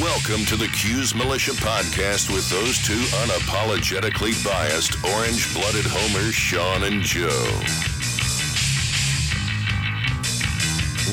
Welcome 0.00 0.46
to 0.46 0.56
the 0.56 0.68
Cuse 0.68 1.14
Militia 1.14 1.50
Podcast 1.50 2.32
with 2.32 2.48
those 2.48 2.78
two 2.78 2.94
unapologetically 2.94 4.42
biased, 4.42 4.96
orange 5.04 5.52
blooded 5.52 5.84
homers, 5.86 6.34
Sean 6.34 6.84
and 6.84 7.02
Joe. 7.02 7.28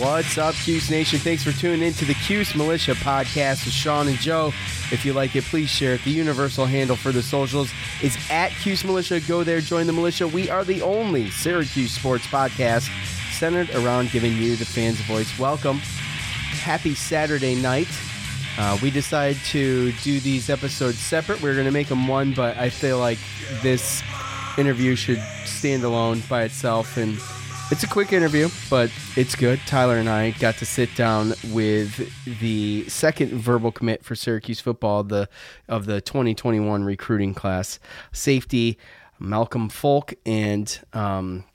What's 0.02 0.38
up, 0.38 0.56
Cuse 0.56 0.90
Nation? 0.90 1.20
Thanks 1.20 1.44
for 1.44 1.52
tuning 1.52 1.82
in 1.82 1.92
to 1.96 2.06
the 2.06 2.14
Cuse 2.14 2.56
Militia 2.56 2.94
podcast 2.94 3.66
with 3.66 3.74
Sean 3.74 4.08
and 4.08 4.18
Joe. 4.18 4.54
If 4.94 5.04
you 5.04 5.12
like 5.12 5.36
it, 5.36 5.44
please 5.44 5.70
share 5.70 5.96
it. 5.96 6.04
The 6.06 6.12
universal 6.12 6.66
handle 6.66 6.96
for 6.96 7.12
the 7.12 7.22
socials 7.22 7.70
is 8.02 8.18
at 8.32 8.52
Cuse 8.62 8.86
Militia. 8.86 9.20
Go 9.20 9.44
there, 9.44 9.60
join 9.60 9.88
the 9.88 9.94
militia. 9.94 10.26
We 10.26 10.50
are 10.50 10.64
the 10.64 10.82
only 10.84 11.30
Syracuse 11.32 11.92
sports 11.92 12.28
podcast 12.28 12.90
centered 13.34 13.70
around 13.72 14.12
giving 14.12 14.38
you, 14.38 14.56
the 14.56 14.64
fans, 14.64 15.02
a 15.02 15.04
voice. 15.04 15.38
Welcome. 15.38 15.80
Happy 15.80 16.96
Saturday 16.96 17.56
night. 17.56 17.90
Uh, 18.60 18.78
we 18.84 18.92
decided 18.92 19.42
to 19.46 19.94
do 20.04 20.20
these 20.20 20.50
episodes 20.50 20.98
separate. 20.98 21.42
We 21.42 21.50
are 21.50 21.54
going 21.54 21.66
to 21.66 21.72
make 21.72 21.88
them 21.88 22.10
one, 22.10 22.34
but 22.34 22.58
I 22.58 22.70
feel 22.70 23.00
like 23.00 23.18
this 23.62 24.04
interview 24.58 24.98
should 24.98 25.24
stand 25.46 25.86
alone 25.86 26.22
by 26.28 26.44
itself. 26.44 26.98
And 26.98 27.18
it's 27.72 27.84
a 27.84 27.88
quick 27.88 28.12
interview, 28.12 28.50
but 28.70 28.92
it's 29.16 29.34
good. 29.34 29.62
Tyler 29.66 29.96
and 29.96 30.10
I 30.10 30.32
got 30.32 30.56
to 30.56 30.66
sit 30.66 30.94
down 30.96 31.36
with 31.52 32.12
the 32.42 32.84
second 32.90 33.32
verbal 33.32 33.72
commit 33.72 34.04
for 34.04 34.14
Syracuse 34.14 34.60
football 34.60 35.06
the 35.06 35.30
of 35.70 35.86
the 35.86 36.02
2021 36.02 36.84
recruiting 36.84 37.34
class, 37.34 37.80
safety 38.12 38.78
Malcolm 39.20 39.70
Folk, 39.70 40.16
and 40.26 40.82
um, 40.92 41.46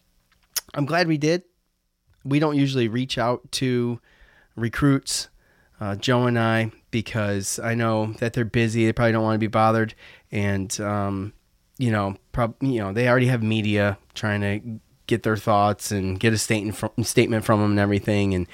I'm 0.72 0.86
glad 0.86 1.06
we 1.06 1.18
did. 1.18 1.42
We 2.24 2.38
don't 2.38 2.56
usually 2.56 2.88
reach 2.88 3.18
out 3.18 3.52
to 3.52 4.00
recruits, 4.56 5.28
uh, 5.80 5.96
Joe 5.96 6.26
and 6.26 6.38
I, 6.38 6.72
because 6.94 7.58
I 7.58 7.74
know 7.74 8.14
that 8.20 8.34
they're 8.34 8.44
busy. 8.44 8.86
They 8.86 8.92
probably 8.92 9.10
don't 9.10 9.24
want 9.24 9.34
to 9.34 9.40
be 9.40 9.48
bothered, 9.48 9.96
and 10.30 10.80
um, 10.80 11.32
you 11.76 11.90
know, 11.90 12.16
prob- 12.30 12.54
you 12.62 12.78
know, 12.78 12.92
they 12.92 13.08
already 13.08 13.26
have 13.26 13.42
media 13.42 13.98
trying 14.14 14.40
to 14.42 14.80
get 15.08 15.24
their 15.24 15.36
thoughts 15.36 15.90
and 15.90 16.20
get 16.20 16.32
a 16.32 16.38
statement 16.38 16.76
from 16.76 16.90
statement 17.02 17.44
from 17.44 17.60
them 17.60 17.72
and 17.72 17.80
everything. 17.80 18.32
And 18.32 18.46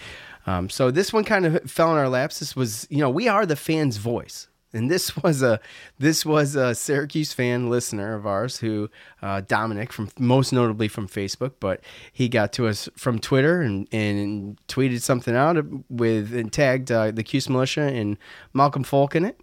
um, 0.46 0.70
so 0.70 0.90
this 0.90 1.12
one 1.12 1.24
kind 1.24 1.44
of 1.44 1.70
fell 1.70 1.92
in 1.92 1.98
our 1.98 2.08
laps. 2.08 2.38
This 2.38 2.56
was, 2.56 2.86
you 2.88 2.96
know, 2.96 3.10
we 3.10 3.28
are 3.28 3.44
the 3.44 3.56
fans' 3.56 3.98
voice. 3.98 4.48
And 4.72 4.90
this 4.90 5.16
was 5.22 5.42
a 5.42 5.60
this 5.98 6.24
was 6.24 6.54
a 6.56 6.74
Syracuse 6.74 7.32
fan 7.32 7.70
listener 7.70 8.14
of 8.14 8.26
ours 8.26 8.58
who 8.58 8.90
uh, 9.22 9.42
Dominic 9.46 9.92
from 9.92 10.10
most 10.18 10.52
notably 10.52 10.88
from 10.88 11.08
Facebook, 11.08 11.52
but 11.60 11.80
he 12.12 12.28
got 12.28 12.52
to 12.54 12.66
us 12.66 12.88
from 12.96 13.18
Twitter 13.18 13.60
and, 13.60 13.88
and 13.92 14.58
tweeted 14.68 15.02
something 15.02 15.34
out 15.34 15.56
with 15.88 16.34
and 16.34 16.52
tagged 16.52 16.90
uh, 16.90 17.10
the 17.10 17.22
Cuse 17.22 17.48
Militia 17.48 17.82
and 17.82 18.16
Malcolm 18.52 18.84
Folk 18.84 19.16
in 19.16 19.24
it. 19.24 19.40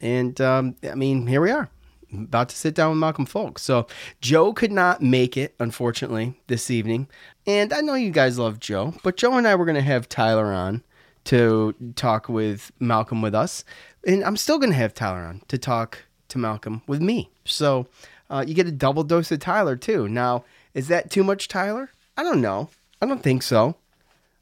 And 0.00 0.40
um, 0.40 0.76
I 0.88 0.94
mean, 0.94 1.26
here 1.26 1.40
we 1.40 1.50
are 1.50 1.70
about 2.12 2.48
to 2.48 2.56
sit 2.56 2.74
down 2.74 2.90
with 2.90 2.98
Malcolm 2.98 3.26
Folk. 3.26 3.58
So 3.58 3.86
Joe 4.20 4.52
could 4.52 4.72
not 4.72 5.02
make 5.02 5.36
it, 5.36 5.54
unfortunately, 5.58 6.40
this 6.46 6.70
evening. 6.70 7.08
And 7.46 7.72
I 7.72 7.80
know 7.80 7.94
you 7.94 8.10
guys 8.10 8.38
love 8.38 8.60
Joe, 8.60 8.94
but 9.02 9.16
Joe 9.16 9.36
and 9.36 9.46
I 9.46 9.54
were 9.54 9.64
going 9.64 9.74
to 9.74 9.82
have 9.82 10.08
Tyler 10.08 10.46
on 10.46 10.82
to 11.24 11.74
talk 11.94 12.28
with 12.28 12.72
Malcolm 12.80 13.20
with 13.20 13.34
us. 13.34 13.64
And 14.08 14.24
I'm 14.24 14.38
still 14.38 14.58
going 14.58 14.70
to 14.70 14.76
have 14.78 14.94
Tyler 14.94 15.20
on 15.20 15.42
to 15.48 15.58
talk 15.58 15.98
to 16.28 16.38
Malcolm 16.38 16.80
with 16.86 17.02
me. 17.02 17.28
So 17.44 17.88
uh, 18.30 18.42
you 18.48 18.54
get 18.54 18.66
a 18.66 18.72
double 18.72 19.04
dose 19.04 19.30
of 19.30 19.40
Tyler, 19.40 19.76
too. 19.76 20.08
Now, 20.08 20.44
is 20.72 20.88
that 20.88 21.10
too 21.10 21.22
much 21.22 21.46
Tyler? 21.46 21.90
I 22.16 22.22
don't 22.22 22.40
know. 22.40 22.70
I 23.02 23.06
don't 23.06 23.22
think 23.22 23.42
so. 23.42 23.76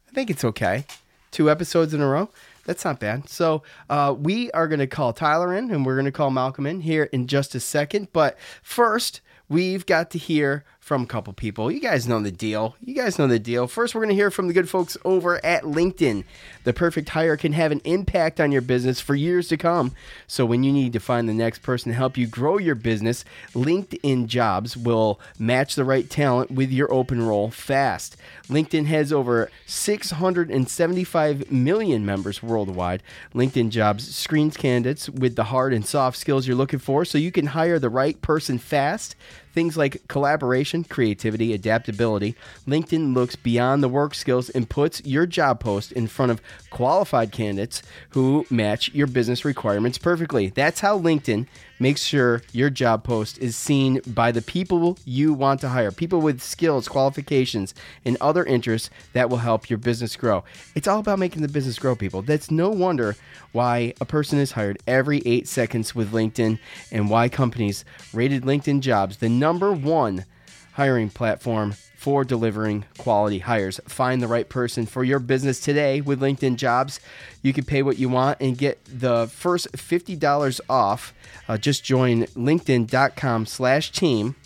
I 0.09 0.13
think 0.13 0.31
it's 0.31 0.45
okay. 0.45 0.85
Two 1.33 1.51
episodes 1.51 1.93
in 1.93 2.01
a 2.01 2.07
row. 2.07 2.31
That's 2.65 2.85
not 2.85 3.01
bad. 3.01 3.29
So 3.29 3.65
uh, 3.91 4.15
we 4.17 4.53
are 4.53 4.69
going 4.69 4.79
to 4.79 4.87
call 4.87 5.13
Tyler 5.13 5.53
in 5.53 5.73
and 5.73 5.85
we're 5.85 5.97
going 5.97 6.05
to 6.05 6.13
call 6.13 6.31
Malcolm 6.31 6.67
in 6.67 6.83
here 6.83 7.05
in 7.05 7.27
just 7.27 7.57
a 7.57 7.61
second. 7.61 8.07
But 8.13 8.39
first, 8.63 9.21
we've 9.49 9.85
got 9.85 10.13
to 10.13 10.19
hear 10.19 10.65
from 10.87 11.03
a 11.03 11.07
couple 11.07 11.33
people. 11.33 11.69
You 11.69 11.81
guys 11.81 12.07
know 12.07 12.21
the 12.21 12.31
deal. 12.31 12.77
You 12.81 12.95
guys 12.95 13.19
know 13.19 13.27
the 13.27 13.41
deal. 13.41 13.67
First, 13.67 13.93
we're 13.93 14.03
going 14.03 14.11
to 14.11 14.15
hear 14.15 14.31
from 14.31 14.47
the 14.47 14.53
good 14.55 14.69
folks 14.69 14.97
over 15.05 15.45
at 15.45 15.65
LinkedIn. 15.65 16.23
The 16.63 16.73
perfect 16.73 17.09
hire 17.09 17.37
can 17.37 17.55
have 17.55 17.73
an 17.73 17.81
impact 17.83 18.41
on 18.41 18.53
your 18.53 18.63
business 18.63 19.01
for 19.01 19.17
years 19.17 19.49
to 19.49 19.57
come. 19.57 19.97
So, 20.29 20.47
when 20.47 20.63
you 20.63 20.71
need 20.71 20.93
to 20.93 21.01
find 21.01 21.29
the 21.29 21.35
next 21.35 21.63
person 21.63 21.91
to 21.91 21.99
help 21.99 22.17
you 22.17 22.29
grow 22.29 22.59
your 22.59 22.77
business, 22.77 23.25
LinkedIn 23.53 24.29
Jobs 24.29 24.77
will 24.77 25.19
match 25.41 25.75
the 25.75 25.85
right 25.85 26.09
talent 26.09 26.53
with 26.53 26.71
your 26.71 26.93
open 26.93 27.21
role 27.21 27.51
fast. 27.51 28.17
LinkedIn 28.49 28.87
has 28.87 29.13
over 29.13 29.51
675 29.67 31.51
million 31.51 32.07
members 32.07 32.45
worldwide. 32.45 33.03
LinkedIn 33.35 33.71
Jobs 33.71 34.15
screens 34.15 34.57
candidates 34.57 35.09
with 35.09 35.35
the 35.35 35.45
hard 35.45 35.75
and 35.75 35.85
soft 35.85 36.17
skills 36.17 36.47
you're 36.47 36.57
looking 36.57 36.79
for 36.79 37.05
so 37.05 37.19
you 37.19 37.33
can 37.33 37.47
hire 37.47 37.81
the 37.81 37.91
right 37.91 38.23
person 38.23 38.57
fast. 38.57 39.17
Things 39.57 39.75
like 39.79 40.07
collaboration, 40.07 40.85
creativity, 40.85 41.55
adaptability. 41.55 42.35
LinkedIn 42.69 43.15
looks 43.15 43.37
beyond 43.37 43.83
the 43.83 43.89
work 43.89 44.15
skills 44.15 44.51
and 44.51 44.69
puts 44.69 45.01
your 45.07 45.25
job 45.25 45.61
post 45.61 45.93
in 45.93 46.09
front 46.09 46.31
of 46.31 46.43
qualified 46.69 47.33
candidates 47.33 47.81
who 48.11 48.45
match 48.51 48.93
your 48.93 49.07
business 49.07 49.47
requirements 49.47 49.97
perfectly. 49.97 50.49
That's 50.51 50.81
how 50.81 51.01
LinkedIn 51.01 51.47
makes 51.79 52.03
sure 52.03 52.43
your 52.53 52.71
job 52.71 53.05
post 53.05 53.39
is 53.39 53.57
seen 53.57 54.01
by 54.07 54.33
the 54.33 54.43
people 54.43 54.99
you 55.05 55.33
want 55.33 55.61
to 55.61 55.69
hire, 55.69 55.91
people 55.91 56.21
with 56.21 56.41
skills, 56.41 56.89
qualifications, 56.89 57.75
and 58.05 58.17
other 58.21 58.45
interests 58.45 58.91
that 59.13 59.31
will 59.31 59.39
help 59.39 59.69
your 59.69 59.79
business 59.79 60.17
grow. 60.17 60.45
It's 60.75 60.89
all 60.89 61.01
about 61.01 61.19
making 61.19 61.43
the 61.43 61.49
business 61.49 61.79
grow, 61.79 61.95
people. 61.95 62.23
That's 62.23 62.51
no 62.51 62.71
wonder 62.71 63.17
why 63.53 63.95
a 64.01 64.05
person 64.05 64.39
is 64.39 64.53
hired 64.53 64.79
every 64.87 65.23
eight 65.25 65.49
seconds 65.49 65.95
with 65.95 66.13
LinkedIn 66.13 66.59
and 66.93 67.11
why 67.11 67.29
companies 67.29 67.85
rated 68.13 68.43
LinkedIn 68.43 68.81
jobs 68.81 69.19
the 69.19 69.29
number 69.29 69.73
one 69.73 70.25
hiring 70.73 71.09
platform 71.09 71.75
for 71.97 72.25
delivering 72.25 72.85
quality 72.99 73.41
hires. 73.41 73.81
Find 73.89 74.23
the 74.23 74.29
right 74.29 74.49
person 74.49 74.87
for 74.87 75.03
your 75.03 75.19
business 75.19 75.59
today 75.59 76.01
with 76.01 76.21
LinkedIn 76.21 76.57
Jobs. 76.57 77.01
You 77.43 77.53
can 77.53 77.65
pay 77.65 77.83
what 77.83 77.99
you 77.99 78.09
want 78.09 78.39
and 78.41 78.57
get 78.57 78.79
the 78.85 79.27
first 79.29 79.73
$50 79.73 80.61
off. 80.69 81.15
Uh, 81.49 81.57
just 81.57 81.83
join 81.85 82.25
linkedin.com 82.27 83.47
slash 83.47 83.91
team. 83.91 84.37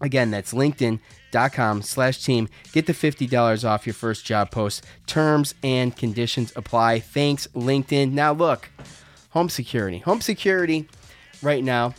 Again, 0.00 0.30
that's 0.30 0.52
linkedin.com 0.52 1.82
slash 1.82 2.22
team. 2.22 2.48
Get 2.72 2.86
the 2.86 2.92
$50 2.92 3.68
off 3.68 3.86
your 3.86 3.94
first 3.94 4.26
job 4.26 4.50
post. 4.50 4.84
Terms 5.06 5.54
and 5.62 5.96
conditions 5.96 6.52
apply. 6.54 7.00
Thanks, 7.00 7.46
LinkedIn. 7.48 8.12
Now, 8.12 8.32
look, 8.32 8.68
home 9.30 9.48
security. 9.48 9.98
Home 10.00 10.20
security 10.20 10.88
right 11.42 11.64
now 11.64 11.94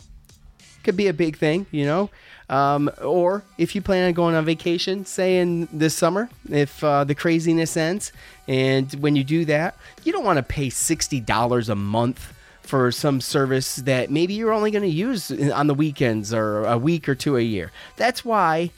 could 0.84 0.96
be 0.96 1.08
a 1.08 1.12
big 1.12 1.36
thing, 1.36 1.66
you 1.70 1.84
know. 1.84 2.10
Um, 2.50 2.90
or 3.02 3.44
if 3.58 3.74
you 3.74 3.82
plan 3.82 4.08
on 4.08 4.14
going 4.14 4.34
on 4.34 4.44
vacation, 4.44 5.04
say 5.04 5.38
in 5.38 5.68
this 5.72 5.94
summer, 5.94 6.30
if 6.48 6.82
uh, 6.82 7.04
the 7.04 7.14
craziness 7.14 7.76
ends, 7.76 8.12
and 8.46 8.90
when 8.94 9.16
you 9.16 9.24
do 9.24 9.44
that, 9.44 9.76
you 10.04 10.12
don't 10.12 10.24
want 10.24 10.38
to 10.38 10.42
pay 10.42 10.68
$60 10.68 11.68
a 11.68 11.74
month 11.74 12.32
for 12.62 12.90
some 12.92 13.20
service 13.20 13.76
that 13.76 14.10
maybe 14.10 14.34
you're 14.34 14.52
only 14.52 14.70
going 14.70 14.82
to 14.82 14.88
use 14.88 15.30
on 15.50 15.66
the 15.66 15.74
weekends 15.74 16.32
or 16.34 16.64
a 16.64 16.76
week 16.76 17.08
or 17.08 17.14
two 17.14 17.36
a 17.36 17.40
year. 17.40 17.72
That's 17.96 18.24
why 18.24 18.70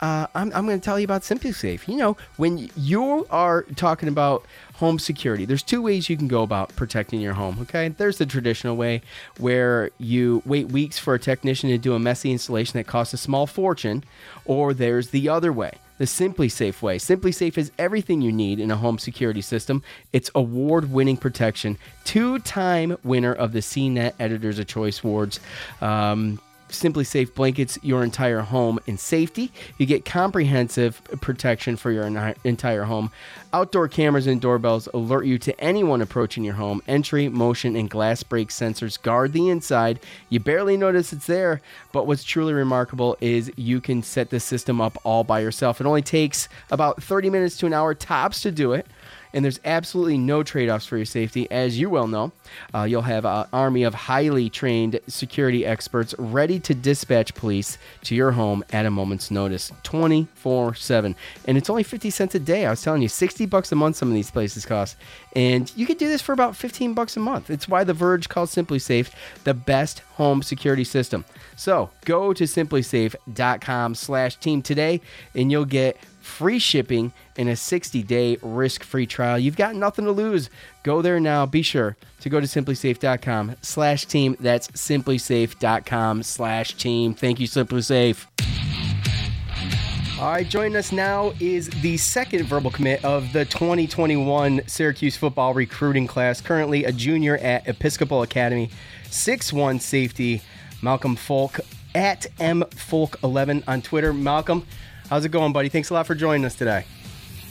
uh, 0.00 0.26
I'm, 0.34 0.52
I'm 0.54 0.66
going 0.66 0.80
to 0.80 0.84
tell 0.84 0.98
you 0.98 1.04
about 1.04 1.22
SimpliSafe. 1.22 1.86
You 1.88 1.96
know, 1.96 2.16
when 2.36 2.70
you 2.76 3.26
are 3.30 3.62
talking 3.76 4.08
about 4.08 4.44
home 4.74 4.98
security, 4.98 5.44
there's 5.44 5.62
two 5.62 5.82
ways 5.82 6.08
you 6.08 6.16
can 6.16 6.28
go 6.28 6.42
about 6.42 6.74
protecting 6.76 7.20
your 7.20 7.34
home. 7.34 7.58
Okay, 7.62 7.88
there's 7.88 8.18
the 8.18 8.26
traditional 8.26 8.76
way 8.76 9.02
where 9.38 9.90
you 9.98 10.42
wait 10.46 10.68
weeks 10.68 10.98
for 10.98 11.14
a 11.14 11.18
technician 11.18 11.68
to 11.70 11.78
do 11.78 11.94
a 11.94 11.98
messy 11.98 12.32
installation 12.32 12.78
that 12.78 12.86
costs 12.86 13.12
a 13.14 13.18
small 13.18 13.46
fortune, 13.46 14.02
or 14.44 14.72
there's 14.72 15.10
the 15.10 15.28
other 15.28 15.52
way. 15.52 15.74
the 16.00 16.06
SimpliSafe 16.06 16.80
way. 16.80 16.96
SimpliSafe 16.96 17.58
is 17.58 17.70
everything 17.78 18.22
you 18.22 18.32
need 18.32 18.58
in 18.58 18.70
a 18.70 18.76
home 18.76 18.98
security 18.98 19.42
system. 19.42 19.82
It's 20.14 20.30
award-winning 20.34 21.18
protection, 21.18 21.76
two-time 22.04 22.96
winner 23.04 23.34
of 23.34 23.52
the 23.52 23.58
CNET 23.58 24.14
Editors 24.18 24.58
of 24.58 24.66
Choice 24.66 25.04
Awards. 25.04 25.40
Um, 25.82 26.40
SimpliSafe 26.70 27.34
blankets 27.34 27.78
your 27.82 28.02
entire 28.02 28.40
home 28.40 28.78
in 28.86 28.98
safety. 28.98 29.52
You 29.78 29.86
get 29.86 30.04
comprehensive 30.04 31.02
protection 31.20 31.76
for 31.76 31.90
your 31.90 32.06
entire 32.44 32.84
home. 32.84 33.10
Outdoor 33.52 33.88
cameras 33.88 34.26
and 34.26 34.40
doorbells 34.40 34.88
alert 34.94 35.24
you 35.26 35.38
to 35.38 35.60
anyone 35.60 36.00
approaching 36.00 36.44
your 36.44 36.54
home. 36.54 36.82
Entry, 36.86 37.28
motion, 37.28 37.74
and 37.74 37.90
glass 37.90 38.22
break 38.22 38.50
sensors 38.50 39.00
guard 39.00 39.32
the 39.32 39.48
inside. 39.48 40.00
You 40.28 40.40
barely 40.40 40.76
notice 40.76 41.12
it's 41.12 41.26
there, 41.26 41.60
but 41.92 42.06
what's 42.06 42.24
truly 42.24 42.52
remarkable 42.52 43.16
is 43.20 43.50
you 43.56 43.80
can 43.80 44.02
set 44.02 44.30
the 44.30 44.40
system 44.40 44.80
up 44.80 44.98
all 45.04 45.24
by 45.24 45.40
yourself. 45.40 45.80
It 45.80 45.86
only 45.86 46.02
takes 46.02 46.48
about 46.70 47.02
30 47.02 47.30
minutes 47.30 47.56
to 47.58 47.66
an 47.66 47.72
hour 47.72 47.94
tops 47.94 48.40
to 48.42 48.52
do 48.52 48.72
it 48.72 48.86
and 49.32 49.44
there's 49.44 49.60
absolutely 49.64 50.18
no 50.18 50.42
trade 50.42 50.68
offs 50.68 50.86
for 50.86 50.96
your 50.96 51.06
safety. 51.06 51.50
As 51.50 51.78
you 51.78 51.90
well 51.90 52.06
know, 52.06 52.32
uh, 52.74 52.82
you'll 52.82 53.02
have 53.02 53.24
an 53.24 53.46
army 53.52 53.84
of 53.84 53.94
highly 53.94 54.50
trained 54.50 55.00
security 55.06 55.64
experts 55.64 56.14
ready 56.18 56.58
to 56.60 56.74
dispatch 56.74 57.34
police 57.34 57.78
to 58.04 58.14
your 58.14 58.32
home 58.32 58.64
at 58.72 58.86
a 58.86 58.90
moment's 58.90 59.30
notice 59.30 59.72
24 59.82 60.74
7. 60.74 61.16
And 61.46 61.56
it's 61.56 61.70
only 61.70 61.82
50 61.82 62.10
cents 62.10 62.34
a 62.34 62.40
day. 62.40 62.66
I 62.66 62.70
was 62.70 62.82
telling 62.82 63.02
you, 63.02 63.08
60 63.08 63.46
bucks 63.46 63.72
a 63.72 63.76
month 63.76 63.96
some 63.96 64.08
of 64.08 64.14
these 64.14 64.30
places 64.30 64.66
cost. 64.66 64.96
And 65.36 65.70
you 65.76 65.86
could 65.86 65.98
do 65.98 66.08
this 66.08 66.22
for 66.22 66.32
about 66.32 66.56
15 66.56 66.94
bucks 66.94 67.16
a 67.16 67.20
month. 67.20 67.50
It's 67.50 67.68
why 67.68 67.84
The 67.84 67.94
Verge 67.94 68.28
calls 68.28 68.54
SimpliSafe 68.54 69.10
the 69.44 69.54
best 69.54 70.00
home 70.14 70.42
security 70.42 70.84
system. 70.84 71.24
So 71.56 71.90
go 72.04 72.32
to 72.32 72.44
simplisafe.com 72.44 73.94
slash 73.94 74.36
team 74.36 74.62
today 74.62 75.00
and 75.34 75.50
you'll 75.50 75.64
get 75.64 75.98
free 76.30 76.58
shipping 76.58 77.12
and 77.36 77.48
a 77.48 77.54
60-day 77.54 78.38
risk-free 78.40 79.06
trial. 79.06 79.38
You've 79.38 79.56
got 79.56 79.74
nothing 79.74 80.04
to 80.06 80.12
lose. 80.12 80.48
Go 80.82 81.02
there 81.02 81.20
now. 81.20 81.44
Be 81.44 81.62
sure 81.62 81.96
to 82.20 82.28
go 82.28 82.40
to 82.40 82.46
simplisafe.com 82.46 83.56
slash 83.60 84.06
team. 84.06 84.36
That's 84.40 84.68
simplisafe.com 84.68 86.22
slash 86.22 86.74
team. 86.74 87.14
Thank 87.14 87.40
you, 87.40 87.48
SimpliSafe. 87.48 88.26
All 90.20 90.32
right, 90.32 90.46
joining 90.46 90.76
us 90.76 90.92
now 90.92 91.32
is 91.40 91.70
the 91.80 91.96
second 91.96 92.44
verbal 92.44 92.70
commit 92.70 93.02
of 93.06 93.32
the 93.32 93.46
2021 93.46 94.60
Syracuse 94.66 95.16
football 95.16 95.54
recruiting 95.54 96.06
class, 96.06 96.42
currently 96.42 96.84
a 96.84 96.92
junior 96.92 97.38
at 97.38 97.66
Episcopal 97.66 98.20
Academy, 98.20 98.70
six-one 99.08 99.80
safety, 99.80 100.42
Malcolm 100.82 101.16
Folk 101.16 101.60
at 101.94 102.26
mfolk11 102.38 103.64
on 103.66 103.80
Twitter. 103.80 104.12
Malcolm, 104.12 104.66
How's 105.10 105.24
it 105.24 105.30
going, 105.30 105.52
buddy? 105.52 105.68
Thanks 105.68 105.90
a 105.90 105.94
lot 105.94 106.06
for 106.06 106.14
joining 106.14 106.44
us 106.44 106.54
today. 106.54 106.84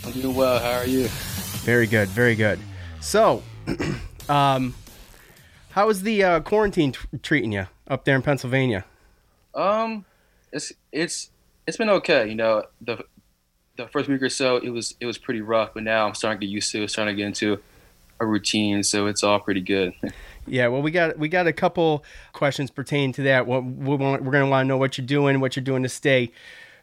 I'm 0.05 0.13
doing 0.13 0.33
well. 0.33 0.59
How 0.59 0.79
are 0.79 0.87
you? 0.87 1.09
Very 1.65 1.87
good. 1.87 2.07
Very 2.07 2.33
good. 2.33 2.57
So, 3.01 3.43
um, 4.29 4.73
how 5.71 5.89
is 5.89 6.03
the 6.03 6.23
uh, 6.23 6.39
quarantine 6.39 6.93
t- 6.93 6.99
treating 7.21 7.51
you 7.51 7.67
up 7.89 8.05
there 8.05 8.15
in 8.15 8.21
Pennsylvania? 8.21 8.85
Um, 9.53 10.05
it's 10.53 10.71
it's 10.93 11.31
it's 11.67 11.75
been 11.75 11.89
okay. 11.89 12.29
You 12.29 12.35
know, 12.35 12.63
the 12.79 13.03
the 13.75 13.89
first 13.89 14.07
week 14.07 14.21
or 14.21 14.29
so 14.29 14.55
it 14.55 14.69
was 14.69 14.95
it 15.01 15.05
was 15.05 15.17
pretty 15.17 15.41
rough, 15.41 15.73
but 15.73 15.83
now 15.83 16.07
I'm 16.07 16.13
starting 16.13 16.39
to 16.39 16.47
get 16.47 16.53
used 16.53 16.71
to 16.71 16.83
it, 16.83 16.89
starting 16.89 17.13
to 17.13 17.17
get 17.17 17.27
into 17.27 17.59
a 18.21 18.25
routine, 18.25 18.83
so 18.83 19.05
it's 19.07 19.21
all 19.21 19.41
pretty 19.41 19.61
good. 19.61 19.93
Yeah, 20.47 20.65
well, 20.69 20.81
we 20.81 20.89
got 20.89 21.19
we 21.19 21.29
got 21.29 21.45
a 21.45 21.53
couple 21.53 22.03
questions 22.33 22.71
pertaining 22.71 23.11
to 23.13 23.23
that. 23.23 23.45
What 23.45 23.63
we 23.63 23.95
want, 23.95 24.23
we're 24.23 24.31
going 24.31 24.45
to 24.45 24.49
want 24.49 24.65
to 24.65 24.67
know 24.67 24.77
what 24.77 24.97
you're 24.97 25.05
doing, 25.05 25.39
what 25.41 25.55
you're 25.55 25.63
doing 25.63 25.83
to 25.83 25.89
stay 25.89 26.31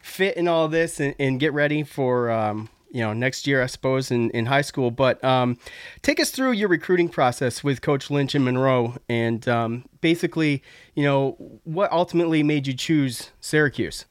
fit 0.07 0.37
in 0.37 0.47
all 0.47 0.67
this 0.67 0.99
and, 0.99 1.13
and 1.19 1.39
get 1.39 1.53
ready 1.53 1.83
for 1.83 2.31
um, 2.31 2.69
you 2.91 3.01
know 3.01 3.13
next 3.13 3.45
year, 3.45 3.61
I 3.61 3.67
suppose, 3.67 4.09
in, 4.11 4.29
in 4.31 4.45
high 4.45 4.61
school. 4.61 4.91
But 4.91 5.23
um, 5.23 5.57
take 6.01 6.19
us 6.19 6.31
through 6.31 6.53
your 6.53 6.69
recruiting 6.69 7.09
process 7.09 7.63
with 7.63 7.81
Coach 7.81 8.09
Lynch 8.09 8.33
and 8.33 8.45
Monroe, 8.45 8.95
and 9.09 9.47
um, 9.47 9.85
basically, 10.01 10.63
you 10.95 11.03
know, 11.03 11.31
what 11.63 11.91
ultimately 11.91 12.41
made 12.43 12.65
you 12.67 12.73
choose 12.73 13.31
Syracuse. 13.41 14.05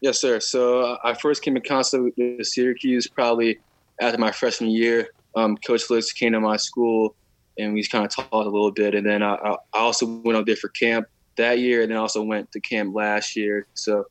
Yes, 0.00 0.20
sir. 0.20 0.40
So 0.40 0.80
uh, 0.80 0.98
I 1.04 1.14
first 1.14 1.42
came 1.42 1.56
in 1.56 1.62
contact 1.62 2.02
with 2.16 2.46
Syracuse 2.46 3.06
probably 3.06 3.60
after 4.00 4.18
my 4.18 4.32
freshman 4.32 4.70
year. 4.70 5.08
Um, 5.36 5.56
Coach 5.56 5.88
Lynch 5.88 6.14
came 6.14 6.32
to 6.32 6.40
my 6.40 6.56
school, 6.56 7.14
and 7.56 7.72
we 7.72 7.86
kind 7.86 8.04
of 8.04 8.10
talked 8.10 8.32
a 8.32 8.38
little 8.38 8.72
bit. 8.72 8.94
And 8.94 9.06
then 9.06 9.22
I, 9.22 9.34
I 9.34 9.56
also 9.72 10.06
went 10.06 10.36
up 10.36 10.44
there 10.44 10.56
for 10.56 10.68
camp 10.70 11.06
that 11.36 11.60
year, 11.60 11.82
and 11.82 11.90
then 11.92 11.98
also 11.98 12.22
went 12.22 12.50
to 12.52 12.60
camp 12.60 12.94
last 12.94 13.36
year. 13.36 13.66
So 13.74 14.06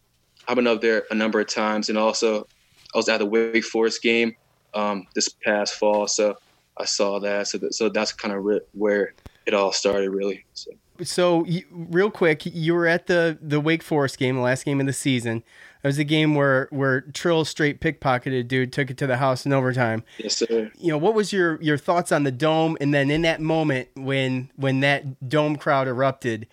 I've 0.47 0.55
been 0.55 0.67
up 0.67 0.81
there 0.81 1.05
a 1.11 1.15
number 1.15 1.39
of 1.39 1.47
times, 1.47 1.89
and 1.89 1.97
also 1.97 2.47
I 2.93 2.97
was 2.97 3.09
at 3.09 3.19
the 3.19 3.25
Wake 3.25 3.63
Forest 3.63 4.01
game 4.01 4.35
um, 4.73 5.07
this 5.15 5.29
past 5.29 5.75
fall, 5.75 6.07
so 6.07 6.37
I 6.77 6.85
saw 6.85 7.19
that. 7.19 7.47
So, 7.47 7.57
that, 7.59 7.73
so 7.73 7.89
that's 7.89 8.11
kind 8.11 8.33
of 8.33 8.43
re- 8.43 8.61
where 8.73 9.13
it 9.45 9.53
all 9.53 9.71
started, 9.71 10.09
really. 10.09 10.45
So, 10.53 10.71
so 11.03 11.45
you, 11.45 11.63
real 11.71 12.11
quick, 12.11 12.45
you 12.45 12.73
were 12.73 12.87
at 12.87 13.07
the 13.07 13.37
the 13.41 13.59
Wake 13.59 13.83
Forest 13.83 14.17
game, 14.17 14.35
the 14.35 14.41
last 14.41 14.65
game 14.65 14.79
of 14.79 14.85
the 14.85 14.93
season. 14.93 15.43
It 15.83 15.87
was 15.87 15.97
a 15.97 16.03
game 16.03 16.35
where 16.35 16.67
where 16.69 17.01
Trill 17.01 17.43
straight 17.43 17.81
pickpocketed 17.81 18.47
dude, 18.47 18.71
took 18.71 18.91
it 18.91 18.97
to 18.97 19.07
the 19.07 19.17
house 19.17 19.45
in 19.45 19.53
overtime. 19.53 20.03
Yes, 20.19 20.37
sir. 20.37 20.71
You 20.77 20.89
know 20.89 20.97
what 20.97 21.13
was 21.13 21.33
your 21.33 21.61
your 21.61 21.77
thoughts 21.77 22.11
on 22.11 22.23
the 22.23 22.31
dome, 22.31 22.77
and 22.79 22.93
then 22.93 23.09
in 23.09 23.23
that 23.23 23.41
moment 23.41 23.89
when 23.95 24.51
when 24.55 24.81
that 24.81 25.27
dome 25.27 25.55
crowd 25.55 25.87
erupted, 25.87 26.47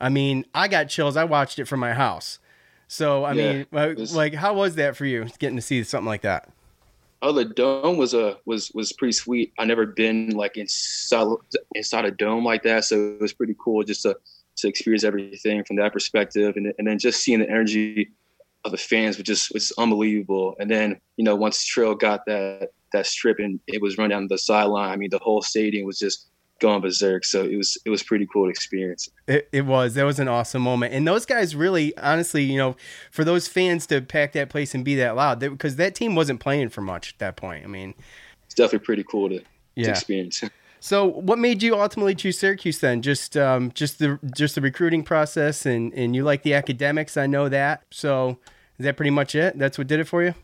I 0.00 0.08
mean, 0.08 0.44
I 0.54 0.68
got 0.68 0.88
chills. 0.88 1.16
I 1.16 1.24
watched 1.24 1.58
it 1.58 1.66
from 1.66 1.80
my 1.80 1.92
house. 1.94 2.38
So 2.88 3.24
I 3.24 3.32
yeah, 3.32 3.52
mean, 3.52 3.66
uh, 3.72 3.94
was, 3.96 4.14
like, 4.14 4.34
how 4.34 4.54
was 4.54 4.76
that 4.76 4.96
for 4.96 5.06
you 5.06 5.26
getting 5.38 5.56
to 5.56 5.62
see 5.62 5.82
something 5.84 6.06
like 6.06 6.22
that? 6.22 6.48
Oh, 7.22 7.32
the 7.32 7.44
dome 7.46 7.96
was 7.96 8.12
a 8.12 8.38
was 8.44 8.70
was 8.74 8.92
pretty 8.92 9.12
sweet. 9.12 9.52
I 9.58 9.64
never 9.64 9.86
been 9.86 10.30
like 10.30 10.56
inside 10.58 11.26
inside 11.74 12.04
a 12.04 12.10
dome 12.10 12.44
like 12.44 12.62
that, 12.64 12.84
so 12.84 13.14
it 13.14 13.20
was 13.20 13.32
pretty 13.32 13.56
cool 13.58 13.82
just 13.82 14.02
to 14.02 14.16
to 14.56 14.68
experience 14.68 15.04
everything 15.04 15.64
from 15.64 15.76
that 15.76 15.92
perspective, 15.92 16.54
and 16.56 16.72
and 16.78 16.86
then 16.86 16.98
just 16.98 17.22
seeing 17.22 17.40
the 17.40 17.48
energy 17.48 18.10
of 18.64 18.72
the 18.72 18.76
fans 18.76 19.16
was 19.16 19.24
just 19.24 19.52
was 19.54 19.72
unbelievable. 19.78 20.54
And 20.58 20.70
then 20.70 21.00
you 21.16 21.24
know 21.24 21.34
once 21.34 21.64
Trill 21.64 21.94
got 21.94 22.26
that 22.26 22.70
that 22.92 23.06
strip 23.06 23.38
and 23.38 23.58
it 23.66 23.80
was 23.80 23.96
run 23.96 24.10
down 24.10 24.26
the 24.28 24.38
sideline, 24.38 24.90
I 24.90 24.96
mean 24.96 25.10
the 25.10 25.18
whole 25.18 25.40
stadium 25.40 25.86
was 25.86 25.98
just 25.98 26.28
going 26.64 26.80
berserk. 26.80 27.24
So 27.24 27.44
it 27.44 27.56
was 27.56 27.78
it 27.84 27.90
was 27.90 28.02
pretty 28.02 28.26
cool 28.26 28.48
experience. 28.48 29.08
It, 29.26 29.48
it 29.52 29.62
was. 29.62 29.94
That 29.94 30.04
was 30.04 30.18
an 30.18 30.28
awesome 30.28 30.62
moment. 30.62 30.94
And 30.94 31.06
those 31.06 31.26
guys 31.26 31.54
really, 31.54 31.96
honestly, 31.98 32.42
you 32.42 32.56
know, 32.56 32.76
for 33.10 33.24
those 33.24 33.46
fans 33.46 33.86
to 33.88 34.00
pack 34.00 34.32
that 34.32 34.48
place 34.48 34.74
and 34.74 34.84
be 34.84 34.94
that 34.96 35.16
loud, 35.16 35.40
because 35.40 35.76
that 35.76 35.94
team 35.94 36.14
wasn't 36.14 36.40
playing 36.40 36.70
for 36.70 36.80
much 36.80 37.12
at 37.12 37.18
that 37.18 37.36
point. 37.36 37.64
I 37.64 37.68
mean, 37.68 37.94
it's 38.46 38.54
definitely 38.54 38.84
pretty 38.84 39.04
cool 39.04 39.28
to, 39.28 39.42
yeah. 39.74 39.84
to 39.84 39.90
experience. 39.90 40.42
So, 40.80 41.06
what 41.06 41.38
made 41.38 41.62
you 41.62 41.80
ultimately 41.80 42.14
choose 42.14 42.38
Syracuse 42.38 42.80
then? 42.80 43.00
Just, 43.00 43.38
um, 43.38 43.72
just 43.72 44.00
the 44.00 44.18
just 44.36 44.54
the 44.54 44.60
recruiting 44.60 45.02
process, 45.02 45.64
and 45.64 45.94
and 45.94 46.14
you 46.14 46.24
like 46.24 46.42
the 46.42 46.52
academics. 46.52 47.16
I 47.16 47.26
know 47.26 47.48
that. 47.48 47.84
So, 47.90 48.36
is 48.78 48.84
that 48.84 48.94
pretty 48.94 49.10
much 49.10 49.34
it? 49.34 49.58
That's 49.58 49.78
what 49.78 49.86
did 49.86 49.98
it 49.98 50.04
for 50.04 50.22
you? 50.22 50.34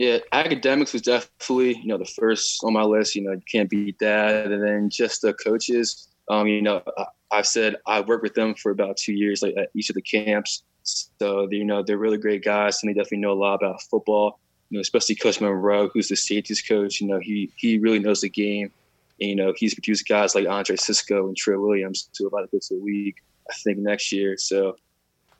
Yeah, 0.00 0.16
academics 0.32 0.94
was 0.94 1.02
definitely 1.02 1.76
you 1.76 1.84
know 1.84 1.98
the 1.98 2.06
first 2.06 2.64
on 2.64 2.72
my 2.72 2.84
list. 2.84 3.14
You 3.14 3.20
know, 3.20 3.32
you 3.32 3.42
can't 3.52 3.68
beat 3.68 3.98
that. 3.98 4.46
And 4.46 4.64
then 4.64 4.88
just 4.88 5.20
the 5.20 5.34
coaches. 5.34 6.08
Um, 6.30 6.46
you 6.46 6.62
know, 6.62 6.80
I, 6.96 7.04
I 7.30 7.42
said 7.42 7.76
I 7.86 8.00
worked 8.00 8.22
with 8.22 8.32
them 8.32 8.54
for 8.54 8.72
about 8.72 8.96
two 8.96 9.12
years, 9.12 9.42
like 9.42 9.54
at 9.58 9.68
each 9.74 9.90
of 9.90 9.96
the 9.96 10.00
camps. 10.00 10.62
So 10.84 11.46
you 11.50 11.66
know, 11.66 11.82
they're 11.82 11.98
really 11.98 12.16
great 12.16 12.42
guys, 12.42 12.82
and 12.82 12.88
they 12.88 12.94
definitely 12.94 13.18
know 13.18 13.32
a 13.32 13.34
lot 13.34 13.56
about 13.56 13.82
football. 13.90 14.40
You 14.70 14.78
know, 14.78 14.80
especially 14.80 15.16
Coach 15.16 15.38
Monroe, 15.38 15.90
who's 15.92 16.08
the 16.08 16.16
safeties 16.16 16.62
coach. 16.62 17.02
You 17.02 17.08
know, 17.08 17.18
he 17.18 17.52
he 17.56 17.78
really 17.78 17.98
knows 17.98 18.22
the 18.22 18.30
game. 18.30 18.72
And, 19.20 19.28
you 19.28 19.36
know, 19.36 19.52
he's 19.54 19.74
produced 19.74 20.08
guys 20.08 20.34
like 20.34 20.48
Andre 20.48 20.76
Cisco 20.76 21.26
and 21.26 21.36
Trill 21.36 21.60
Williams 21.60 22.08
are 22.22 22.26
about 22.26 22.40
to 22.40 22.46
go 22.46 22.58
to 22.58 22.80
the 22.82 23.14
I 23.50 23.54
think, 23.64 23.76
next 23.76 24.12
year. 24.12 24.38
So, 24.38 24.76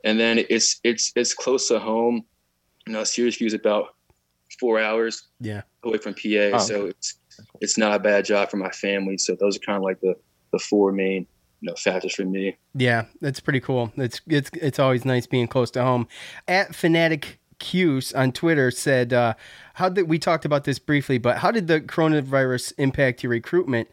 and 0.03 0.19
then 0.19 0.45
it's 0.51 0.79
it's 0.83 1.11
it's 1.15 1.33
close 1.33 1.67
to 1.69 1.79
home. 1.79 2.25
You 2.85 2.93
know, 2.93 3.03
Syracuse 3.03 3.55
about 3.55 3.95
four 4.61 4.79
hours 4.79 5.23
yeah 5.39 5.63
away 5.83 5.97
from 5.97 6.13
PA. 6.13 6.51
Oh, 6.53 6.57
so 6.59 6.85
it's 6.85 7.15
it's 7.59 7.77
not 7.77 7.95
a 7.95 7.99
bad 7.99 8.23
job 8.23 8.51
for 8.51 8.57
my 8.57 8.69
family. 8.69 9.17
So 9.17 9.35
those 9.35 9.57
are 9.57 9.59
kind 9.59 9.77
of 9.77 9.83
like 9.83 9.99
the 9.99 10.15
the 10.51 10.59
four 10.59 10.91
main 10.91 11.25
you 11.61 11.69
know 11.69 11.75
factors 11.75 12.13
for 12.13 12.23
me. 12.23 12.55
Yeah, 12.75 13.05
that's 13.19 13.39
pretty 13.39 13.59
cool. 13.59 13.91
It's 13.97 14.21
it's 14.27 14.51
it's 14.53 14.79
always 14.79 15.03
nice 15.03 15.25
being 15.25 15.47
close 15.47 15.71
to 15.71 15.81
home. 15.81 16.07
At 16.47 16.75
Fanatic 16.75 17.39
Cuse 17.59 18.13
on 18.13 18.31
Twitter 18.31 18.69
said, 18.69 19.11
uh, 19.13 19.33
"How 19.73 19.89
did 19.89 20.07
we 20.07 20.19
talked 20.19 20.45
about 20.45 20.63
this 20.63 20.79
briefly? 20.79 21.17
But 21.17 21.39
how 21.39 21.51
did 21.51 21.67
the 21.67 21.81
coronavirus 21.81 22.73
impact 22.77 23.23
your 23.23 23.31
recruitment, 23.31 23.89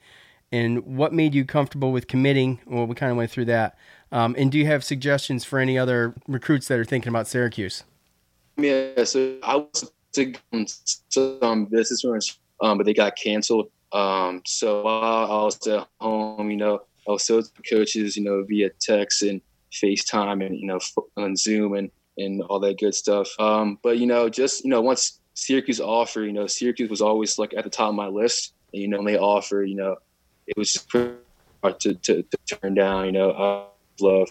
and 0.53 0.85
what 0.85 1.13
made 1.15 1.35
you 1.35 1.45
comfortable 1.45 1.93
with 1.93 2.07
committing? 2.09 2.61
Well, 2.67 2.87
we 2.87 2.95
kind 2.95 3.11
of 3.11 3.17
went 3.17 3.31
through 3.31 3.47
that. 3.47 3.79
Um, 4.11 4.35
and 4.39 4.51
do 4.51 4.59
you 4.59 4.67
have 4.67 4.85
suggestions 4.85 5.45
for 5.45 5.59
any 5.59 5.79
other 5.79 6.15
recruits 6.27 6.69
that 6.69 6.79
are 6.79 6.85
thinking 6.85 7.11
about 7.11 7.27
Syracuse?" 7.27 7.85
Yeah, 8.57 9.05
so 9.05 9.37
I 9.43 9.57
was 9.57 9.93
to 10.19 10.67
some 11.11 11.67
business 11.67 12.05
um, 12.61 12.79
but 12.79 12.85
they 12.85 12.95
got 12.95 13.17
canceled. 13.17 13.71
Um, 13.93 14.43
so 14.45 14.83
while 14.83 15.31
I 15.31 15.45
was 15.45 15.67
at 15.67 15.87
home, 16.01 16.51
you 16.51 16.57
know, 16.57 16.81
I 17.09 17.13
was 17.13 17.25
still 17.25 17.43
coaches, 17.69 18.17
you 18.17 18.25
know, 18.25 18.45
via 18.45 18.71
text 18.81 19.23
and 19.23 19.41
FaceTime 19.73 20.45
and 20.45 20.57
you 20.57 20.67
know 20.67 20.79
on 21.17 21.37
Zoom, 21.37 21.75
and 21.75 21.91
and 22.17 22.43
all 22.43 22.61
that 22.61 22.79
good 22.79 22.95
stuff. 22.95 23.29
Um, 23.39 23.79
but 23.83 23.99
you 23.99 24.07
know, 24.07 24.29
just 24.29 24.65
you 24.65 24.71
know, 24.71 24.81
once 24.81 25.21
Syracuse 25.35 25.81
offered, 25.81 26.25
you 26.25 26.33
know, 26.33 26.47
Syracuse 26.47 26.91
was 26.91 27.01
always 27.01 27.39
like 27.39 27.55
at 27.57 27.65
the 27.65 27.71
top 27.71 27.91
of 27.91 27.95
my 27.95 28.09
list. 28.09 28.55
And, 28.73 28.83
you 28.83 28.89
know, 28.89 28.99
when 28.99 29.07
they 29.07 29.19
offer, 29.19 29.63
you 29.63 29.77
know, 29.77 29.97
it 30.47 30.57
was 30.57 30.73
just 30.73 30.91
hard 30.93 31.81
to, 31.81 31.95
to, 31.95 32.23
to 32.23 32.39
turn 32.47 32.75
down. 32.75 33.07
You 33.07 33.13
know, 33.13 33.31
I 33.33 34.05
love 34.05 34.29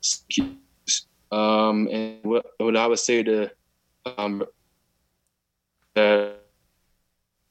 Syracuse. 0.00 1.06
Um, 1.32 1.88
and 1.88 2.22
what 2.22 2.46
what 2.58 2.76
I 2.76 2.86
would 2.86 2.98
say 2.98 3.22
to 3.22 3.50
um, 4.18 4.44
that 5.94 6.36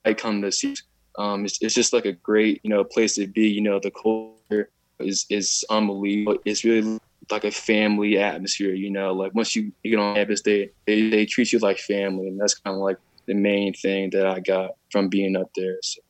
I 0.06 0.14
come 0.14 0.42
to 0.42 0.52
see, 0.52 0.76
um, 1.18 1.46
it's, 1.46 1.62
it's 1.62 1.76
just 1.76 1.94
like 1.94 2.06
a 2.06 2.14
great 2.14 2.62
you 2.64 2.70
know 2.70 2.84
place 2.84 3.16
to 3.16 3.28
be. 3.28 3.48
You 3.48 3.62
know, 3.62 3.80
the 3.80 3.92
culture 3.92 4.70
is 5.00 5.26
is 5.30 5.66
unbelievable. 5.70 6.40
It's 6.46 6.64
really 6.64 7.00
like 7.30 7.44
a 7.44 7.52
family 7.52 8.18
atmosphere, 8.18 8.74
you 8.74 8.90
know. 8.90 9.14
Like 9.14 9.34
once 9.34 9.56
you, 9.56 9.72
you 9.84 9.92
get 9.92 10.00
on 10.00 10.16
campus, 10.16 10.42
they, 10.42 10.72
they 10.86 11.10
they 11.10 11.26
treat 11.26 11.54
you 11.54 11.60
like 11.60 11.78
family, 11.80 12.28
and 12.28 12.40
that's 12.40 12.56
kind 12.56 12.76
of 12.76 12.82
like 12.82 12.98
the 13.28 13.34
main 13.34 13.74
thing 13.74 14.10
that 14.12 14.26
I 14.26 14.40
got 14.40 14.72
from 14.92 15.08
being 15.08 15.36
up 15.36 15.52
there. 15.56 15.78
So. 15.82 16.02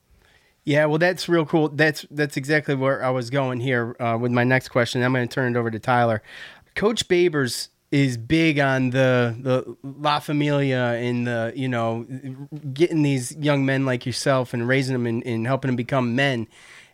Yeah, 0.63 0.85
well, 0.85 0.99
that's 0.99 1.27
real 1.27 1.45
cool. 1.45 1.69
That's 1.69 2.05
that's 2.11 2.37
exactly 2.37 2.75
where 2.75 3.03
I 3.03 3.09
was 3.09 3.29
going 3.29 3.59
here 3.59 3.95
uh, 3.99 4.17
with 4.19 4.31
my 4.31 4.43
next 4.43 4.69
question. 4.69 5.01
I'm 5.01 5.13
going 5.13 5.27
to 5.27 5.33
turn 5.33 5.55
it 5.55 5.59
over 5.59 5.71
to 5.71 5.79
Tyler. 5.79 6.21
Coach 6.75 7.07
Babers 7.07 7.69
is 7.91 8.15
big 8.15 8.57
on 8.57 8.91
the 8.91 9.35
the 9.39 9.75
La 9.83 10.19
Familia 10.19 10.93
and 10.93 11.27
the 11.27 11.51
you 11.55 11.67
know 11.67 12.05
getting 12.73 13.03
these 13.03 13.35
young 13.35 13.65
men 13.65 13.85
like 13.85 14.05
yourself 14.05 14.53
and 14.53 14.67
raising 14.67 14.93
them 14.93 15.05
and, 15.05 15.25
and 15.25 15.45
helping 15.45 15.69
them 15.69 15.75
become 15.75 16.15
men 16.15 16.47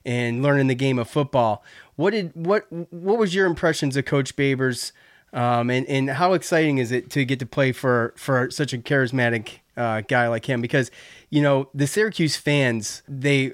and 0.04 0.42
learning 0.42 0.68
the 0.68 0.76
game 0.76 0.98
of 0.98 1.08
football. 1.10 1.64
What 1.96 2.12
did 2.12 2.32
what 2.34 2.66
what 2.72 3.20
was 3.20 3.36
your 3.36 3.46
impressions 3.46 3.96
of 3.96 4.06
Coach 4.06 4.36
Babers, 4.36 4.92
um, 5.34 5.70
and 5.70 5.86
and 5.88 6.10
how 6.10 6.34
exciting 6.34 6.80
is 6.80 6.92
it 6.92 7.12
to 7.12 7.26
get 7.26 7.40
to 7.40 7.46
play 7.46 7.72
for 7.72 8.14
for 8.18 8.50
such 8.50 8.74
a 8.74 8.80
charismatic 8.80 9.60
uh, 9.76 10.02
guy 10.02 10.28
like 10.28 10.46
him? 10.46 10.62
Because 10.62 10.90
you 11.30 11.44
know 11.44 11.70
the 11.76 11.86
Syracuse 11.86 12.38
fans 12.38 13.04
they 13.08 13.54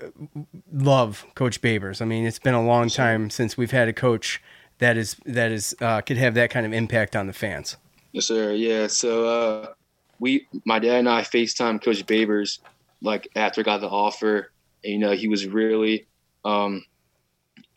love 0.72 1.26
Coach 1.36 1.60
Babers. 1.60 2.02
I 2.02 2.06
mean, 2.06 2.26
it's 2.26 2.40
been 2.40 2.54
a 2.54 2.66
long 2.66 2.88
time 2.88 3.30
since 3.30 3.58
we've 3.58 3.72
had 3.72 3.90
a 3.90 3.94
coach 3.94 4.42
that 4.80 4.98
is 4.98 5.16
that 5.26 5.52
is 5.52 5.76
uh, 5.82 6.02
could 6.02 6.18
have 6.18 6.34
that 6.36 6.50
kind 6.50 6.66
of 6.66 6.74
impact 6.74 7.16
on 7.16 7.28
the 7.28 7.34
fans. 7.34 7.78
Yes, 8.12 8.26
sir. 8.26 8.54
Yeah. 8.54 8.88
So 8.88 9.28
uh, 9.28 9.74
we, 10.20 10.48
my 10.66 10.80
dad 10.80 11.00
and 11.00 11.10
I, 11.10 11.22
Facetime 11.22 11.84
Coach 11.84 12.06
Babers 12.06 12.60
like 13.02 13.28
after 13.36 13.62
I 13.62 13.64
got 13.64 13.82
the 13.82 13.90
offer. 13.90 14.52
And, 14.84 14.94
you 14.94 15.00
know, 15.00 15.12
he 15.12 15.28
was 15.28 15.48
really 15.48 16.06
um, 16.46 16.84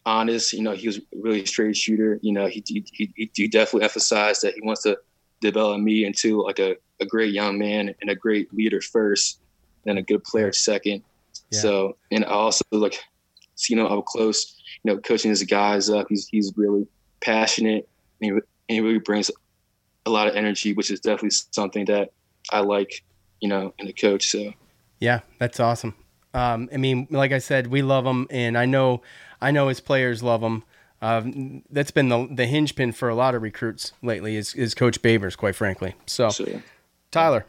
honest. 0.05 0.53
You 0.53 0.63
know, 0.63 0.73
he 0.73 0.87
was 0.87 1.01
really 1.15 1.47
straight 1.47 1.77
shooter. 1.77 2.19
You 2.23 2.33
know, 2.33 2.47
he, 2.47 2.63
he, 2.67 2.85
he, 2.93 3.31
he 3.33 3.49
definitely 3.49 3.85
emphasized 3.85 4.43
that 4.43 4.55
he 4.55 4.61
wants 4.61 4.83
to 4.83 4.99
develop 5.41 5.81
me 5.81 6.05
into 6.05 6.43
like 6.43 6.59
a, 6.59 6.77
a 7.01 7.07
great 7.07 7.33
young 7.33 7.59
man 7.59 7.95
and 8.01 8.11
a 8.11 8.15
great 8.15 8.53
leader 8.53 8.81
first, 8.81 9.41
then 9.85 9.99
a 9.99 10.03
good 10.03 10.23
player 10.25 10.53
second. 10.53 11.03
Yeah. 11.51 11.61
So, 11.61 11.97
and 12.11 12.25
I 12.25 12.29
also 12.29 12.65
like, 12.73 12.99
you 13.69 13.77
know, 13.77 13.87
up 13.87 14.05
close, 14.05 14.57
you 14.83 14.93
know, 14.93 14.99
coaching 14.99 15.31
his 15.31 15.43
guys 15.45 15.91
up. 15.91 16.07
He's, 16.09 16.29
he's 16.29 16.53
really 16.57 16.87
passionate 17.21 17.89
and 18.21 18.31
he, 18.31 18.31
and 18.31 18.43
he 18.69 18.81
really 18.81 18.99
brings 18.99 19.31
a 20.07 20.11
lot 20.11 20.29
of 20.29 20.37
energy, 20.37 20.73
which 20.73 20.91
is 20.91 21.01
definitely 21.01 21.37
something 21.51 21.85
that 21.87 22.13
I 22.51 22.61
like, 22.61 23.03
you 23.41 23.49
know, 23.49 23.75
in 23.79 23.89
a 23.89 23.93
coach. 23.93 24.29
So, 24.29 24.53
yeah, 25.01 25.21
that's 25.39 25.61
awesome. 25.61 25.95
Um, 26.33 26.69
I 26.73 26.77
mean, 26.77 27.07
like 27.11 27.33
I 27.33 27.39
said, 27.39 27.67
we 27.67 27.83
love 27.83 28.05
him, 28.05 28.27
and 28.31 28.59
I 28.59 28.67
know, 28.67 29.03
I 29.41 29.51
know 29.51 29.69
his 29.69 29.81
players 29.81 30.23
love 30.23 30.43
him. 30.43 30.65
Um, 31.03 31.63
that's 31.71 31.91
been 31.91 32.09
the 32.09 32.29
the 32.31 32.47
hinge 32.47 32.75
pin 32.75 32.93
for 32.93 33.09
a 33.09 33.15
lot 33.15 33.35
of 33.35 33.43
recruits 33.43 33.93
lately. 34.03 34.37
Is 34.37 34.55
is 34.55 34.75
Coach 34.75 35.03
Babers, 35.03 35.37
quite 35.37 35.55
frankly. 35.55 35.95
So, 36.07 36.31
Tyler, 37.11 37.47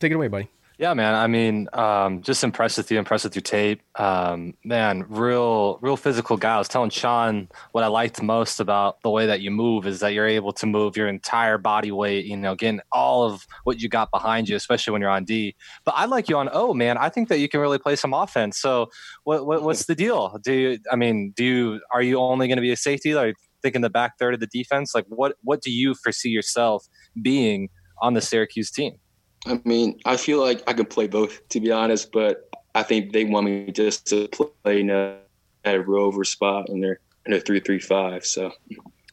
take 0.00 0.12
it 0.12 0.14
away, 0.14 0.28
buddy. 0.28 0.48
Yeah, 0.78 0.92
man. 0.92 1.14
I 1.14 1.26
mean, 1.26 1.68
um, 1.72 2.20
just 2.20 2.44
impressed 2.44 2.76
with 2.76 2.90
you, 2.90 2.98
impressed 2.98 3.24
with 3.24 3.34
your 3.34 3.42
tape. 3.42 3.80
Um, 3.94 4.52
man, 4.62 5.06
real, 5.08 5.78
real 5.80 5.96
physical 5.96 6.36
guy. 6.36 6.56
I 6.56 6.58
was 6.58 6.68
telling 6.68 6.90
Sean 6.90 7.48
what 7.72 7.82
I 7.82 7.86
liked 7.86 8.20
most 8.20 8.60
about 8.60 9.00
the 9.00 9.08
way 9.08 9.24
that 9.24 9.40
you 9.40 9.50
move 9.50 9.86
is 9.86 10.00
that 10.00 10.12
you're 10.12 10.26
able 10.26 10.52
to 10.52 10.66
move 10.66 10.94
your 10.94 11.08
entire 11.08 11.56
body 11.56 11.90
weight, 11.92 12.26
you 12.26 12.36
know, 12.36 12.54
getting 12.54 12.80
all 12.92 13.24
of 13.24 13.46
what 13.64 13.80
you 13.80 13.88
got 13.88 14.10
behind 14.10 14.50
you, 14.50 14.56
especially 14.56 14.92
when 14.92 15.00
you're 15.00 15.10
on 15.10 15.24
D. 15.24 15.56
But 15.86 15.94
I 15.96 16.04
like 16.04 16.28
you 16.28 16.36
on 16.36 16.50
O, 16.52 16.74
man. 16.74 16.98
I 16.98 17.08
think 17.08 17.30
that 17.30 17.38
you 17.38 17.48
can 17.48 17.60
really 17.60 17.78
play 17.78 17.96
some 17.96 18.12
offense. 18.12 18.60
So 18.60 18.90
what, 19.24 19.46
what 19.46 19.62
what's 19.62 19.86
the 19.86 19.94
deal? 19.94 20.38
Do 20.44 20.52
you, 20.52 20.78
I 20.92 20.96
mean, 20.96 21.32
do 21.34 21.42
you, 21.42 21.80
are 21.90 22.02
you 22.02 22.18
only 22.18 22.48
going 22.48 22.58
to 22.58 22.62
be 22.62 22.72
a 22.72 22.76
safety? 22.76 23.14
Are 23.14 23.28
you 23.28 23.34
thinking 23.62 23.80
the 23.80 23.88
back 23.88 24.18
third 24.18 24.34
of 24.34 24.40
the 24.40 24.48
defense? 24.48 24.94
Like 24.94 25.06
what, 25.08 25.36
what 25.42 25.62
do 25.62 25.70
you 25.70 25.94
foresee 25.94 26.28
yourself 26.28 26.86
being 27.22 27.70
on 28.02 28.12
the 28.12 28.20
Syracuse 28.20 28.70
team? 28.70 28.98
I 29.46 29.60
mean, 29.64 30.00
I 30.04 30.16
feel 30.16 30.40
like 30.40 30.62
I 30.66 30.72
can 30.72 30.86
play 30.86 31.06
both, 31.06 31.48
to 31.50 31.60
be 31.60 31.70
honest, 31.70 32.10
but 32.12 32.48
I 32.74 32.82
think 32.82 33.12
they 33.12 33.24
want 33.24 33.46
me 33.46 33.70
just 33.72 34.06
to 34.08 34.28
play 34.28 34.80
in 34.80 34.90
a, 34.90 35.18
at 35.64 35.74
a 35.76 35.80
rover 35.80 36.24
spot 36.24 36.68
in 36.68 36.80
their 36.80 37.00
in 37.24 37.32
a 37.32 37.40
three 37.40 37.60
three 37.60 37.78
five. 37.78 38.24
So, 38.24 38.52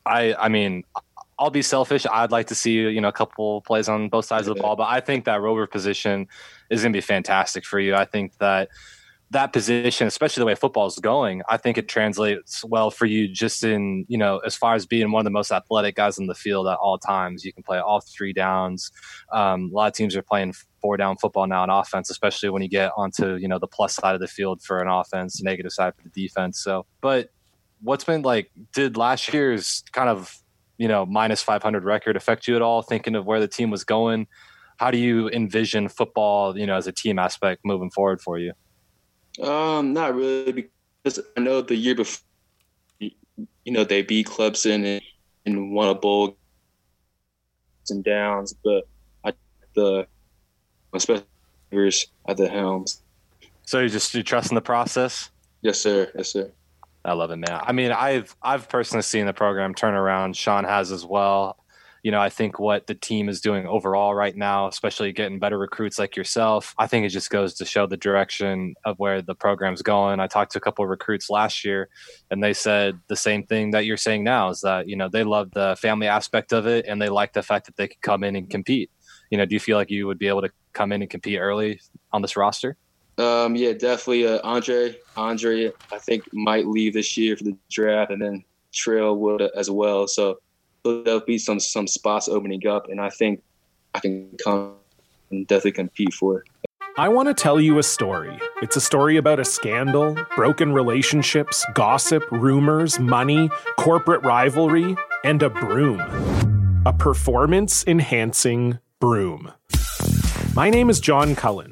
I 0.05 0.33
I 0.35 0.49
mean, 0.49 0.83
I'll 1.39 1.49
be 1.49 1.61
selfish. 1.61 2.05
I'd 2.11 2.31
like 2.31 2.47
to 2.47 2.55
see 2.55 2.73
you 2.73 3.01
know 3.01 3.07
a 3.07 3.13
couple 3.13 3.61
plays 3.61 3.89
on 3.89 4.09
both 4.09 4.25
sides 4.25 4.47
of 4.47 4.55
the 4.55 4.61
ball, 4.61 4.75
but 4.75 4.87
I 4.89 4.99
think 4.99 5.25
that 5.25 5.41
rover 5.41 5.67
position 5.67 6.27
is 6.69 6.81
going 6.81 6.93
to 6.93 6.97
be 6.97 7.01
fantastic 7.01 7.65
for 7.65 7.79
you. 7.79 7.95
I 7.95 8.05
think 8.05 8.37
that 8.37 8.69
that 9.33 9.51
position, 9.51 10.07
especially 10.07 10.41
the 10.41 10.45
way 10.45 10.55
football 10.55 10.85
is 10.85 10.97
going, 10.99 11.41
I 11.49 11.57
think 11.57 11.77
it 11.77 11.87
translates 11.87 12.63
well 12.63 12.89
for 12.91 13.05
you 13.05 13.27
just 13.27 13.63
in, 13.63 14.05
you 14.07 14.17
know, 14.17 14.37
as 14.39 14.55
far 14.55 14.75
as 14.75 14.85
being 14.85 15.11
one 15.11 15.21
of 15.21 15.25
the 15.25 15.31
most 15.31 15.51
athletic 15.51 15.95
guys 15.95 16.17
in 16.17 16.27
the 16.27 16.35
field 16.35 16.67
at 16.67 16.77
all 16.77 16.97
times. 16.97 17.43
You 17.43 17.51
can 17.51 17.63
play 17.63 17.79
all 17.79 17.99
three 18.01 18.31
downs. 18.31 18.91
Um, 19.31 19.69
a 19.71 19.75
lot 19.75 19.87
of 19.87 19.93
teams 19.93 20.15
are 20.15 20.21
playing 20.21 20.53
four 20.81 20.97
down 20.97 21.17
football 21.17 21.47
now 21.47 21.63
in 21.63 21.69
offense, 21.69 22.09
especially 22.09 22.49
when 22.49 22.61
you 22.61 22.69
get 22.69 22.91
onto, 22.95 23.35
you 23.35 23.47
know, 23.47 23.59
the 23.59 23.67
plus 23.67 23.95
side 23.95 24.15
of 24.15 24.21
the 24.21 24.27
field 24.27 24.61
for 24.61 24.79
an 24.79 24.87
offense, 24.87 25.41
negative 25.41 25.71
side 25.71 25.93
for 25.95 26.03
the 26.03 26.09
defense. 26.09 26.59
So, 26.59 26.85
but 27.01 27.29
what's 27.81 28.03
been 28.03 28.21
like, 28.21 28.51
did 28.73 28.97
last 28.97 29.33
year's 29.33 29.83
kind 29.91 30.09
of, 30.09 30.37
you 30.77 30.87
know, 30.87 31.05
minus 31.05 31.41
500 31.41 31.83
record 31.83 32.15
affect 32.15 32.47
you 32.47 32.55
at 32.55 32.61
all, 32.61 32.81
thinking 32.81 33.15
of 33.15 33.25
where 33.25 33.39
the 33.39 33.47
team 33.47 33.71
was 33.71 33.83
going? 33.83 34.27
How 34.77 34.91
do 34.91 34.97
you 34.97 35.29
envision 35.29 35.89
football, 35.89 36.57
you 36.57 36.65
know, 36.65 36.75
as 36.75 36.87
a 36.87 36.91
team 36.91 37.19
aspect 37.19 37.61
moving 37.63 37.89
forward 37.89 38.21
for 38.21 38.37
you? 38.37 38.53
Um, 39.41 39.93
not 39.93 40.15
really 40.15 40.69
because 41.03 41.19
I 41.35 41.39
know 41.39 41.61
the 41.61 41.75
year 41.75 41.95
before, 41.95 42.23
you 42.99 43.11
know, 43.67 43.83
they 43.83 44.01
beat 44.01 44.27
Clemson 44.27 44.85
and, 44.85 45.01
and 45.45 45.71
won 45.71 45.89
a 45.89 45.95
bowl 45.95 46.37
and 47.89 48.03
downs, 48.03 48.53
but 48.63 48.87
I 49.25 49.33
the 49.75 50.07
especially 50.93 51.25
at 52.27 52.37
the 52.37 52.49
helms. 52.49 53.01
So 53.63 53.79
you 53.79 53.89
just 53.89 54.13
you 54.13 54.23
trust 54.23 54.51
in 54.51 54.55
the 54.55 54.61
process? 54.61 55.31
Yes, 55.61 55.79
sir. 55.79 56.11
Yes, 56.15 56.29
sir. 56.29 56.51
I 57.05 57.13
love 57.13 57.31
it, 57.31 57.37
man. 57.37 57.59
I 57.61 57.71
mean, 57.71 57.91
I've 57.91 58.35
I've 58.41 58.69
personally 58.69 59.01
seen 59.01 59.25
the 59.25 59.33
program 59.33 59.73
turn 59.73 59.95
around. 59.95 60.37
Sean 60.37 60.63
has 60.63 60.91
as 60.91 61.05
well 61.05 61.57
you 62.03 62.11
know, 62.11 62.19
I 62.19 62.29
think 62.29 62.59
what 62.59 62.85
the 62.85 62.95
team 62.95 63.29
is 63.29 63.39
doing 63.39 63.65
overall 63.65 64.13
right 64.13 64.35
now, 64.35 64.67
especially 64.67 65.13
getting 65.13 65.39
better 65.39 65.57
recruits 65.57 65.97
like 65.97 66.17
yourself, 66.17 66.75
I 66.77 66.85
think 66.85 67.05
it 67.05 67.09
just 67.09 67.29
goes 67.29 67.53
to 67.55 67.65
show 67.65 67.87
the 67.87 67.95
direction 67.95 68.75
of 68.83 68.99
where 68.99 69.21
the 69.21 69.33
program's 69.33 69.81
going. 69.81 70.19
I 70.19 70.27
talked 70.27 70.51
to 70.51 70.57
a 70.57 70.61
couple 70.61 70.83
of 70.83 70.89
recruits 70.89 71.29
last 71.29 71.63
year 71.63 71.87
and 72.29 72.43
they 72.43 72.53
said 72.53 72.99
the 73.07 73.15
same 73.15 73.43
thing 73.43 73.71
that 73.71 73.85
you're 73.85 73.95
saying 73.95 74.25
now 74.25 74.49
is 74.49 74.59
that, 74.61 74.89
you 74.89 74.97
know, 74.97 75.07
they 75.07 75.23
love 75.23 75.51
the 75.51 75.77
family 75.79 76.07
aspect 76.07 76.51
of 76.51 76.67
it 76.67 76.85
and 76.89 77.01
they 77.01 77.07
like 77.07 77.31
the 77.31 77.41
fact 77.41 77.67
that 77.67 77.77
they 77.77 77.87
could 77.87 78.01
come 78.01 78.25
in 78.25 78.35
and 78.35 78.49
compete. 78.49 78.91
You 79.29 79.37
know, 79.37 79.45
do 79.45 79.55
you 79.55 79.61
feel 79.61 79.77
like 79.77 79.89
you 79.89 80.05
would 80.05 80.19
be 80.19 80.27
able 80.27 80.41
to 80.41 80.51
come 80.73 80.91
in 80.91 81.01
and 81.01 81.09
compete 81.09 81.39
early 81.39 81.79
on 82.11 82.21
this 82.21 82.35
roster? 82.35 82.75
Um, 83.17 83.55
yeah, 83.55 83.71
definitely. 83.71 84.27
Uh, 84.27 84.39
Andre, 84.43 84.97
Andre, 85.15 85.71
I 85.91 85.99
think 85.99 86.25
might 86.33 86.67
leave 86.67 86.93
this 86.93 87.15
year 87.15 87.37
for 87.37 87.43
the 87.43 87.55
draft, 87.71 88.11
and 88.11 88.21
then 88.21 88.43
Trill 88.73 89.15
would 89.17 89.41
as 89.55 89.69
well. 89.69 90.07
So 90.07 90.39
there'll 90.83 91.19
be 91.21 91.37
some 91.37 91.59
some 91.59 91.87
spots 91.87 92.27
opening 92.27 92.65
up, 92.67 92.89
and 92.89 92.99
I 92.99 93.09
think 93.09 93.41
I 93.95 93.99
can 93.99 94.29
come 94.43 94.75
and 95.31 95.47
definitely 95.47 95.71
compete 95.73 96.13
for 96.13 96.39
it. 96.39 96.47
I 96.95 97.09
want 97.09 97.27
to 97.27 97.33
tell 97.33 97.59
you 97.59 97.79
a 97.79 97.83
story. 97.83 98.37
It's 98.61 98.75
a 98.75 98.81
story 98.81 99.17
about 99.17 99.39
a 99.39 99.45
scandal, 99.45 100.15
broken 100.35 100.73
relationships, 100.73 101.65
gossip, 101.73 102.23
rumors, 102.31 102.99
money, 102.99 103.49
corporate 103.79 104.23
rivalry, 104.23 104.95
and 105.23 105.41
a 105.41 105.49
broom. 105.49 105.99
A 106.85 106.93
performance 106.93 107.83
enhancing 107.87 108.77
broom. 108.99 109.51
My 110.53 110.69
name 110.69 110.91
is 110.91 110.99
John 110.99 111.33
Cullen. 111.33 111.71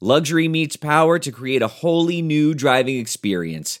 Luxury 0.00 0.46
meets 0.46 0.76
power 0.76 1.18
to 1.18 1.32
create 1.32 1.60
a 1.60 1.66
wholly 1.66 2.22
new 2.22 2.54
driving 2.54 2.98
experience. 2.98 3.80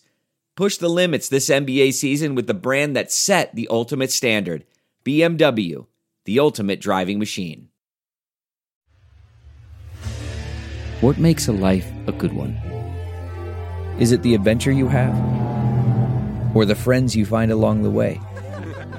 Push 0.56 0.78
the 0.78 0.88
limits 0.88 1.28
this 1.28 1.48
NBA 1.48 1.92
season 1.92 2.34
with 2.34 2.48
the 2.48 2.54
brand 2.54 2.96
that 2.96 3.12
set 3.12 3.54
the 3.54 3.68
ultimate 3.70 4.10
standard 4.10 4.64
BMW, 5.04 5.86
the 6.24 6.40
ultimate 6.40 6.80
driving 6.80 7.20
machine. 7.20 7.68
What 11.00 11.18
makes 11.18 11.46
a 11.46 11.52
life 11.52 11.88
a 12.08 12.12
good 12.12 12.32
one? 12.32 12.54
Is 14.00 14.10
it 14.10 14.22
the 14.22 14.34
adventure 14.34 14.72
you 14.72 14.88
have? 14.88 15.14
Or 16.56 16.64
the 16.64 16.74
friends 16.74 17.14
you 17.14 17.26
find 17.26 17.52
along 17.52 17.84
the 17.84 17.90
way? 17.90 18.20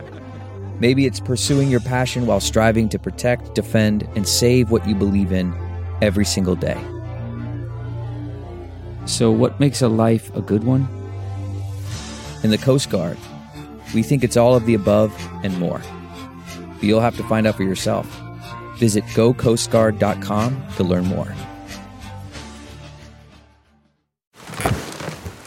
Maybe 0.79 1.05
it's 1.05 1.19
pursuing 1.19 1.69
your 1.69 1.81
passion 1.81 2.25
while 2.25 2.39
striving 2.39 2.87
to 2.87 2.97
protect, 2.97 3.55
defend, 3.55 4.07
and 4.15 4.25
save 4.25 4.71
what 4.71 4.87
you 4.87 4.95
believe 4.95 5.33
in 5.33 5.53
every 6.01 6.23
single 6.23 6.55
day. 6.55 6.81
So, 9.05 9.31
what 9.31 9.59
makes 9.59 9.81
a 9.81 9.87
life 9.87 10.33
a 10.35 10.41
good 10.41 10.63
one? 10.63 10.87
In 12.43 12.51
the 12.51 12.57
Coast 12.57 12.89
Guard, 12.89 13.17
we 13.93 14.03
think 14.03 14.23
it's 14.23 14.37
all 14.37 14.55
of 14.55 14.65
the 14.65 14.73
above 14.73 15.13
and 15.43 15.57
more. 15.59 15.81
But 16.75 16.83
you'll 16.83 17.01
have 17.01 17.17
to 17.17 17.23
find 17.23 17.47
out 17.47 17.55
for 17.55 17.63
yourself. 17.63 18.05
Visit 18.77 19.03
gocoastguard.com 19.05 20.63
to 20.77 20.83
learn 20.83 21.05
more. 21.05 21.33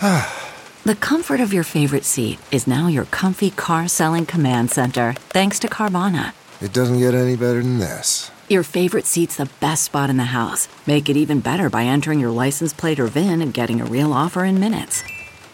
the 0.85 0.97
comfort 0.97 1.40
of 1.40 1.52
your 1.52 1.64
favorite 1.64 2.04
seat 2.04 2.38
is 2.50 2.66
now 2.66 2.88
your 2.88 3.04
comfy 3.06 3.50
car 3.50 3.88
selling 3.88 4.26
command 4.26 4.71
center, 4.71 5.14
thanks 5.30 5.59
to 5.61 5.68
Carvana. 5.68 6.32
It 6.62 6.73
doesn't 6.73 7.00
get 7.00 7.12
any 7.12 7.35
better 7.35 7.61
than 7.61 7.81
this. 7.81 8.31
Your 8.49 8.62
favorite 8.62 9.04
seat's 9.04 9.37
the 9.37 9.50
best 9.59 9.83
spot 9.83 10.11
in 10.11 10.16
the 10.16 10.33
house. 10.33 10.69
Make 10.87 11.09
it 11.09 11.16
even 11.16 11.40
better 11.40 11.69
by 11.69 11.85
entering 11.85 12.21
your 12.21 12.31
license 12.31 12.73
plate 12.73 13.00
or 13.00 13.07
VIN 13.07 13.42
and 13.42 13.52
getting 13.52 13.81
a 13.81 13.85
real 13.85 14.12
offer 14.12 14.45
in 14.45 14.61
minutes. 14.61 15.02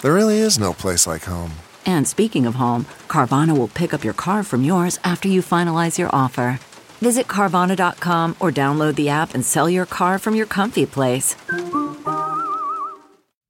There 0.03 0.13
really 0.13 0.37
is 0.37 0.59
no 0.59 0.75
place 0.75 1.07
like 1.07 1.25
home. 1.25 1.53
And 1.87 2.07
speaking 2.07 2.45
of 2.45 2.57
home, 2.57 2.85
Carvana 3.09 3.57
will 3.57 3.69
pick 3.69 3.95
up 3.95 4.05
your 4.05 4.13
car 4.13 4.43
from 4.43 4.65
yours 4.65 4.99
after 5.03 5.29
you 5.29 5.41
finalize 5.41 5.97
your 5.97 6.11
offer. 6.13 6.61
Visit 7.01 7.27
Carvana.com 7.27 8.37
or 8.39 8.51
download 8.51 8.97
the 8.97 9.09
app 9.09 9.33
and 9.33 9.47
sell 9.47 9.71
your 9.71 9.87
car 9.87 10.19
from 10.19 10.35
your 10.35 10.47
comfy 10.47 10.85
place. 10.85 11.37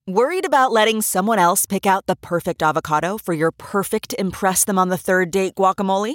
Worried 0.07 0.47
about 0.47 0.71
letting 0.71 1.03
someone 1.03 1.41
else 1.41 1.67
pick 1.67 1.87
out 1.87 2.07
the 2.07 2.17
perfect 2.17 2.63
avocado 2.63 3.19
for 3.19 3.35
your 3.35 3.51
perfect 3.51 4.15
Impress 4.17 4.65
Them 4.65 4.79
on 4.79 4.91
the 4.91 4.97
Third 4.97 5.33
Date 5.33 5.57
guacamole? 5.57 6.15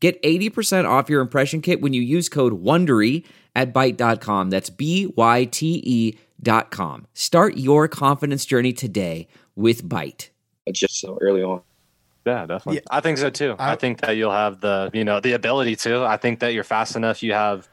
Get 0.00 0.22
80% 0.22 0.88
off 0.88 1.08
your 1.08 1.20
impression 1.20 1.62
kit 1.62 1.80
when 1.80 1.92
you 1.92 2.02
use 2.02 2.28
code 2.28 2.62
WONDERY 2.62 3.24
at 3.54 3.72
Byte.com. 3.72 4.50
That's 4.50 4.68
B-Y-T-E 4.70 6.18
dot 6.42 6.70
com. 6.70 7.06
Start 7.14 7.56
your 7.56 7.88
confidence 7.88 8.44
journey 8.44 8.72
today 8.72 9.26
with 9.54 9.88
Byte. 9.88 10.28
Just 10.70 11.00
so 11.00 11.18
early 11.20 11.42
on. 11.42 11.62
Yeah, 12.26 12.44
definitely. 12.44 12.82
I 12.90 13.00
think 13.00 13.18
so 13.18 13.30
too. 13.30 13.54
I, 13.58 13.72
I 13.72 13.76
think 13.76 14.00
that 14.00 14.16
you'll 14.16 14.32
have 14.32 14.60
the, 14.60 14.90
you 14.92 15.04
know, 15.04 15.20
the 15.20 15.32
ability 15.32 15.76
to. 15.76 16.04
I 16.04 16.16
think 16.16 16.40
that 16.40 16.52
you're 16.52 16.64
fast 16.64 16.96
enough. 16.96 17.22
You 17.22 17.32
have, 17.32 17.68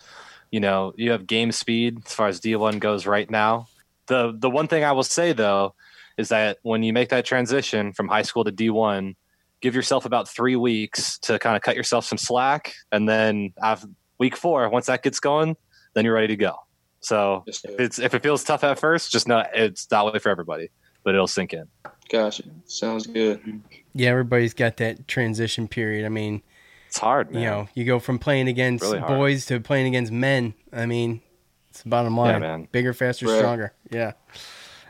you 0.52 0.60
know, 0.60 0.94
you 0.96 1.12
have 1.12 1.26
game 1.26 1.52
speed 1.52 2.04
as 2.06 2.14
far 2.14 2.28
as 2.28 2.40
D1 2.40 2.80
goes 2.80 3.06
right 3.08 3.30
now. 3.30 3.68
The 4.08 4.34
the 4.38 4.50
one 4.50 4.68
thing 4.68 4.84
I 4.84 4.92
will 4.92 5.04
say 5.04 5.34
though 5.34 5.74
is 6.18 6.30
that 6.30 6.60
when 6.62 6.84
you 6.84 6.94
make 6.94 7.10
that 7.10 7.26
transition 7.26 7.94
from 7.94 8.08
high 8.08 8.22
school 8.22 8.44
to 8.44 8.52
D1, 8.52 9.16
give 9.64 9.74
yourself 9.74 10.06
about 10.06 10.28
three 10.28 10.58
weeks 10.58 11.18
to 11.20 11.40
kind 11.40 11.56
of 11.56 11.62
cut 11.64 11.76
yourself 11.76 12.06
some 12.06 12.18
slack, 12.18 12.74
and 12.92 13.08
then 13.10 13.54
after 13.64 13.88
week 14.20 14.36
four, 14.36 14.70
once 14.70 14.86
that 14.88 15.02
gets 15.02 15.20
going, 15.20 15.56
then 15.96 16.04
you're 16.06 16.14
ready 16.14 16.28
to 16.28 16.36
go. 16.36 16.54
So 17.00 17.44
if 17.48 17.64
it's 17.80 17.98
if 17.98 18.14
it 18.14 18.22
feels 18.22 18.44
tough 18.44 18.64
at 18.64 18.78
first, 18.78 19.12
just 19.12 19.28
know 19.28 19.44
it's 19.56 19.86
that 19.88 20.06
way 20.06 20.20
for 20.20 20.30
everybody, 20.30 20.70
but 21.04 21.16
it'll 21.16 21.28
sink 21.28 21.54
in. 21.54 21.66
Gotcha. 22.12 22.44
Sounds 22.66 23.08
good. 23.08 23.62
Yeah, 23.94 24.10
everybody's 24.10 24.54
got 24.54 24.78
that 24.78 25.08
transition 25.08 25.68
period. 25.68 26.06
I 26.06 26.10
mean, 26.10 26.44
it's 26.88 26.98
hard. 26.98 27.32
Man. 27.32 27.42
You 27.42 27.50
know, 27.50 27.70
you 27.74 27.86
go 27.86 28.00
from 28.00 28.20
playing 28.20 28.48
against 28.50 28.84
Really 28.84 29.00
boys 29.00 29.46
to 29.48 29.60
playing 29.60 29.88
against 29.88 30.12
men. 30.12 30.54
I 30.72 30.86
mean, 30.86 31.22
it's 31.70 31.84
the 31.84 31.90
bottom 31.90 32.18
line. 32.18 32.34
Yeah, 32.34 32.40
man. 32.40 32.68
Bigger, 32.72 32.94
faster, 32.94 33.26
Right. 33.28 33.38
stronger. 33.38 33.74
Yeah. 33.90 34.12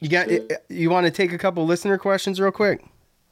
You 0.01 0.09
got. 0.09 0.29
Eh, 0.29 0.39
eh, 0.49 0.55
you 0.69 0.89
want 0.89 1.05
to 1.05 1.11
take 1.11 1.31
a 1.31 1.37
couple 1.37 1.65
listener 1.65 1.97
questions 1.97 2.41
real 2.41 2.51
quick? 2.51 2.83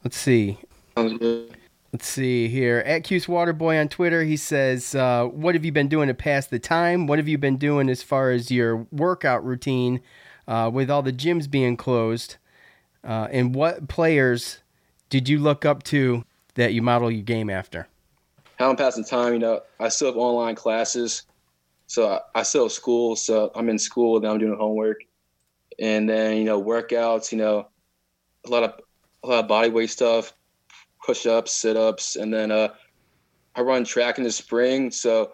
Let's 0.04 0.16
see. 0.16 0.58
Sounds 0.96 1.18
good. 1.18 1.56
Let's 1.92 2.06
see 2.06 2.48
here. 2.48 2.78
At 2.86 3.04
Cuse 3.04 3.26
Waterboy 3.26 3.78
on 3.78 3.88
Twitter, 3.88 4.24
he 4.24 4.36
says, 4.36 4.94
uh, 4.94 5.26
"What 5.26 5.54
have 5.54 5.64
you 5.64 5.72
been 5.72 5.88
doing 5.88 6.08
to 6.08 6.14
pass 6.14 6.46
the 6.46 6.58
time? 6.58 7.06
What 7.06 7.18
have 7.18 7.28
you 7.28 7.36
been 7.36 7.58
doing 7.58 7.90
as 7.90 8.02
far 8.02 8.30
as 8.30 8.50
your 8.50 8.86
workout 8.90 9.44
routine 9.44 10.00
uh, 10.48 10.70
with 10.72 10.90
all 10.90 11.02
the 11.02 11.12
gyms 11.12 11.50
being 11.50 11.76
closed? 11.76 12.36
Uh, 13.04 13.28
and 13.30 13.54
what 13.54 13.88
players 13.88 14.60
did 15.10 15.28
you 15.28 15.38
look 15.38 15.66
up 15.66 15.82
to 15.84 16.24
that 16.54 16.72
you 16.72 16.80
model 16.80 17.10
your 17.10 17.22
game 17.22 17.50
after?" 17.50 17.88
how 18.62 18.70
I'm 18.70 18.76
passing 18.76 19.04
time, 19.04 19.32
you 19.32 19.38
know, 19.38 19.60
I 19.80 19.88
still 19.88 20.08
have 20.08 20.16
online 20.16 20.54
classes. 20.54 21.24
So 21.88 22.08
I, 22.08 22.40
I 22.40 22.42
still 22.42 22.64
have 22.64 22.72
school. 22.72 23.16
So 23.16 23.50
I'm 23.54 23.68
in 23.68 23.78
school, 23.78 24.20
then 24.20 24.30
I'm 24.30 24.38
doing 24.38 24.56
homework. 24.56 24.98
And 25.78 26.08
then, 26.08 26.36
you 26.36 26.44
know, 26.44 26.62
workouts, 26.62 27.32
you 27.32 27.38
know, 27.38 27.68
a 28.46 28.48
lot 28.48 28.62
of 28.62 28.80
a 29.24 29.28
lot 29.28 29.40
of 29.40 29.48
body 29.48 29.70
weight 29.70 29.90
stuff, 29.90 30.32
push 31.04 31.26
ups, 31.26 31.52
sit 31.52 31.76
ups, 31.76 32.16
and 32.16 32.32
then 32.32 32.50
uh 32.50 32.68
I 33.54 33.60
run 33.60 33.84
track 33.84 34.18
in 34.18 34.24
the 34.24 34.32
spring. 34.32 34.90
So 34.90 35.32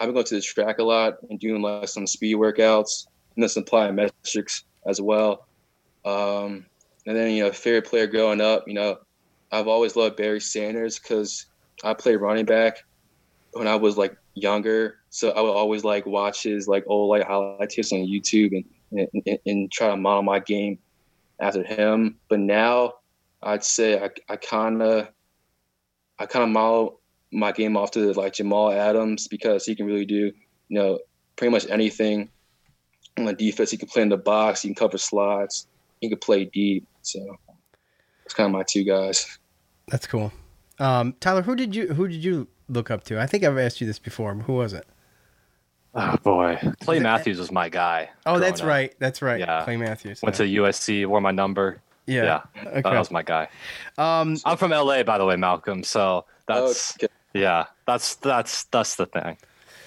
I've 0.00 0.06
been 0.06 0.14
going 0.14 0.26
to 0.26 0.36
the 0.36 0.40
track 0.40 0.78
a 0.78 0.84
lot 0.84 1.18
and 1.28 1.38
doing 1.38 1.60
like 1.60 1.88
some 1.88 2.06
speed 2.06 2.36
workouts 2.36 3.06
and 3.34 3.42
then 3.42 3.48
some 3.48 3.64
plyometrics 3.64 4.62
as 4.86 5.00
well. 5.00 5.46
Um 6.04 6.66
and 7.06 7.16
then, 7.16 7.30
you 7.32 7.44
know, 7.44 7.52
favorite 7.52 7.86
player 7.86 8.06
growing 8.06 8.40
up, 8.40 8.64
you 8.66 8.74
know, 8.74 8.98
I've 9.50 9.68
always 9.68 9.96
loved 9.96 10.16
Barry 10.16 10.40
Sanders 10.40 10.98
because 10.98 11.46
I 11.82 11.94
played 11.94 12.16
running 12.16 12.44
back 12.44 12.84
when 13.52 13.66
I 13.66 13.76
was 13.76 13.96
like 13.96 14.16
younger, 14.34 14.98
so 15.10 15.30
I 15.30 15.40
would 15.40 15.52
always 15.52 15.84
like 15.84 16.06
watch 16.06 16.42
his 16.42 16.68
like 16.68 16.84
old 16.86 17.08
like 17.08 17.26
highlight 17.26 17.70
tips 17.70 17.92
on 17.92 18.00
YouTube 18.00 18.64
and, 18.92 19.08
and 19.26 19.38
and 19.46 19.72
try 19.72 19.88
to 19.88 19.96
model 19.96 20.22
my 20.22 20.38
game 20.38 20.78
after 21.40 21.62
him. 21.62 22.16
But 22.28 22.40
now 22.40 22.94
I'd 23.42 23.64
say 23.64 23.98
I 24.02 24.10
I 24.28 24.36
kind 24.36 24.82
of 24.82 25.08
I 26.18 26.26
kind 26.26 26.42
of 26.42 26.50
model 26.50 27.00
my 27.30 27.52
game 27.52 27.76
off 27.76 27.90
to 27.92 28.12
like 28.12 28.34
Jamal 28.34 28.72
Adams 28.72 29.28
because 29.28 29.64
he 29.64 29.74
can 29.74 29.86
really 29.86 30.06
do 30.06 30.32
you 30.68 30.78
know 30.78 30.98
pretty 31.36 31.52
much 31.52 31.66
anything 31.68 32.28
on 33.16 33.24
the 33.24 33.32
defense. 33.32 33.70
He 33.70 33.76
can 33.76 33.88
play 33.88 34.02
in 34.02 34.08
the 34.08 34.16
box. 34.16 34.62
He 34.62 34.68
can 34.68 34.74
cover 34.74 34.98
slots. 34.98 35.66
He 36.00 36.08
can 36.08 36.18
play 36.18 36.44
deep. 36.44 36.86
So 37.02 37.38
it's 38.24 38.34
kind 38.34 38.46
of 38.46 38.52
my 38.52 38.64
two 38.68 38.84
guys. 38.84 39.38
That's 39.88 40.06
cool. 40.06 40.32
Um, 40.78 41.14
Tyler, 41.20 41.42
who 41.42 41.56
did 41.56 41.74
you 41.74 41.88
who 41.88 42.08
did 42.08 42.22
you 42.22 42.48
look 42.68 42.90
up 42.90 43.04
to? 43.04 43.20
I 43.20 43.26
think 43.26 43.44
I've 43.44 43.58
asked 43.58 43.80
you 43.80 43.86
this 43.86 43.98
before. 43.98 44.34
but 44.34 44.44
Who 44.44 44.54
was 44.54 44.72
it? 44.72 44.86
Oh 45.94 46.16
boy, 46.22 46.58
Clay 46.82 47.00
Matthews 47.00 47.38
was 47.38 47.50
my 47.50 47.68
guy. 47.68 48.10
Oh, 48.26 48.38
that's 48.38 48.60
up. 48.60 48.68
right. 48.68 48.94
That's 48.98 49.22
right. 49.22 49.40
Yeah. 49.40 49.64
Clay 49.64 49.76
Matthews. 49.76 50.22
Went 50.22 50.36
to 50.36 50.44
USC, 50.44 51.06
wore 51.06 51.20
my 51.20 51.30
number. 51.30 51.80
Yeah. 52.08 52.42
yeah. 52.56 52.68
Okay. 52.68 52.82
That 52.82 52.98
was 52.98 53.10
my 53.10 53.22
guy. 53.22 53.48
Um, 53.98 54.36
I'm 54.44 54.56
from 54.56 54.70
LA, 54.70 55.02
by 55.02 55.18
the 55.18 55.26
way, 55.26 55.36
Malcolm. 55.36 55.84
So 55.84 56.24
that's 56.46 56.96
yeah, 57.34 57.66
that's 57.86 58.16
that's 58.16 58.64
that's 58.64 58.96
the 58.96 59.06
thing. 59.06 59.36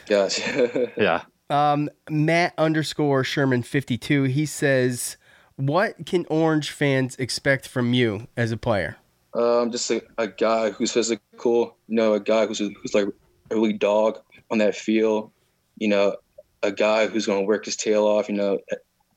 Gotcha. 0.08 0.92
Yeah. 0.98 1.24
Um, 1.50 1.90
Matt 2.10 2.54
underscore 2.58 3.24
Sherman 3.24 3.64
fifty 3.64 3.98
two. 3.98 4.24
He 4.24 4.46
says, 4.46 5.18
"What 5.58 6.06
can 6.06 6.26
Orange 6.30 6.72
fans 6.72 7.16
expect 7.18 7.68
from 7.68 7.94
you 7.94 8.28
as 8.38 8.52
a 8.52 8.58
player?" 8.58 8.98
Um, 9.34 9.72
just 9.72 9.90
a, 9.90 10.02
a 10.18 10.28
guy 10.28 10.70
who's 10.70 10.92
physical, 10.92 11.76
you 11.88 11.96
know, 11.96 12.14
a 12.14 12.20
guy 12.20 12.46
who's 12.46 12.60
who's 12.60 12.94
like 12.94 13.08
a 13.50 13.56
really 13.56 13.74
dog 13.74 14.20
on 14.50 14.60
that 14.60 14.76
field, 14.76 15.32
you 15.78 15.88
know, 15.88 16.16
a 16.64 16.72
guy 16.72 17.08
who's 17.08 17.26
going 17.26 17.40
to 17.40 17.46
work 17.46 17.66
his 17.66 17.76
tail 17.76 18.06
off, 18.06 18.30
you 18.30 18.36
know, 18.36 18.60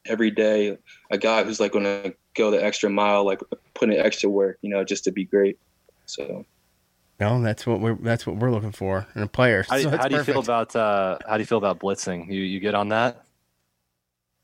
every 0.07 0.31
day, 0.31 0.79
a 1.11 1.19
guy 1.19 1.45
who's 1.45 1.61
like 1.61 1.73
going 1.73 1.85
to 1.85 2.14
go 2.35 2.51
the 2.51 2.62
extra 2.62 2.90
mile, 2.90 3.25
like 3.25 3.40
put 3.75 3.90
in 3.90 3.99
extra 3.99 4.29
work, 4.29 4.59
you 4.62 4.70
know, 4.70 4.85
just 4.85 5.05
to 5.05 5.12
be 5.12 5.25
great. 5.25 5.59
So. 6.07 6.44
No, 7.20 7.40
that's 7.40 7.64
what 7.64 7.81
we're 7.81 7.94
that's 7.94 8.27
what 8.27 8.37
we're 8.37 8.51
looking 8.51 8.73
for 8.73 9.07
in 9.14 9.23
a 9.23 9.29
player. 9.29 9.64
How, 9.68 9.79
So 9.79 9.90
how 9.90 10.09
do 10.09 10.16
you 10.16 10.25
feel 10.25 10.40
about 10.40 10.75
uh, 10.75 11.16
how 11.27 11.37
do 11.37 11.40
you 11.40 11.47
feel 11.47 11.59
about 11.59 11.79
blitzing? 11.79 12.27
You 12.27 12.40
you 12.40 12.59
get 12.59 12.75
on 12.75 12.88
that? 12.88 13.25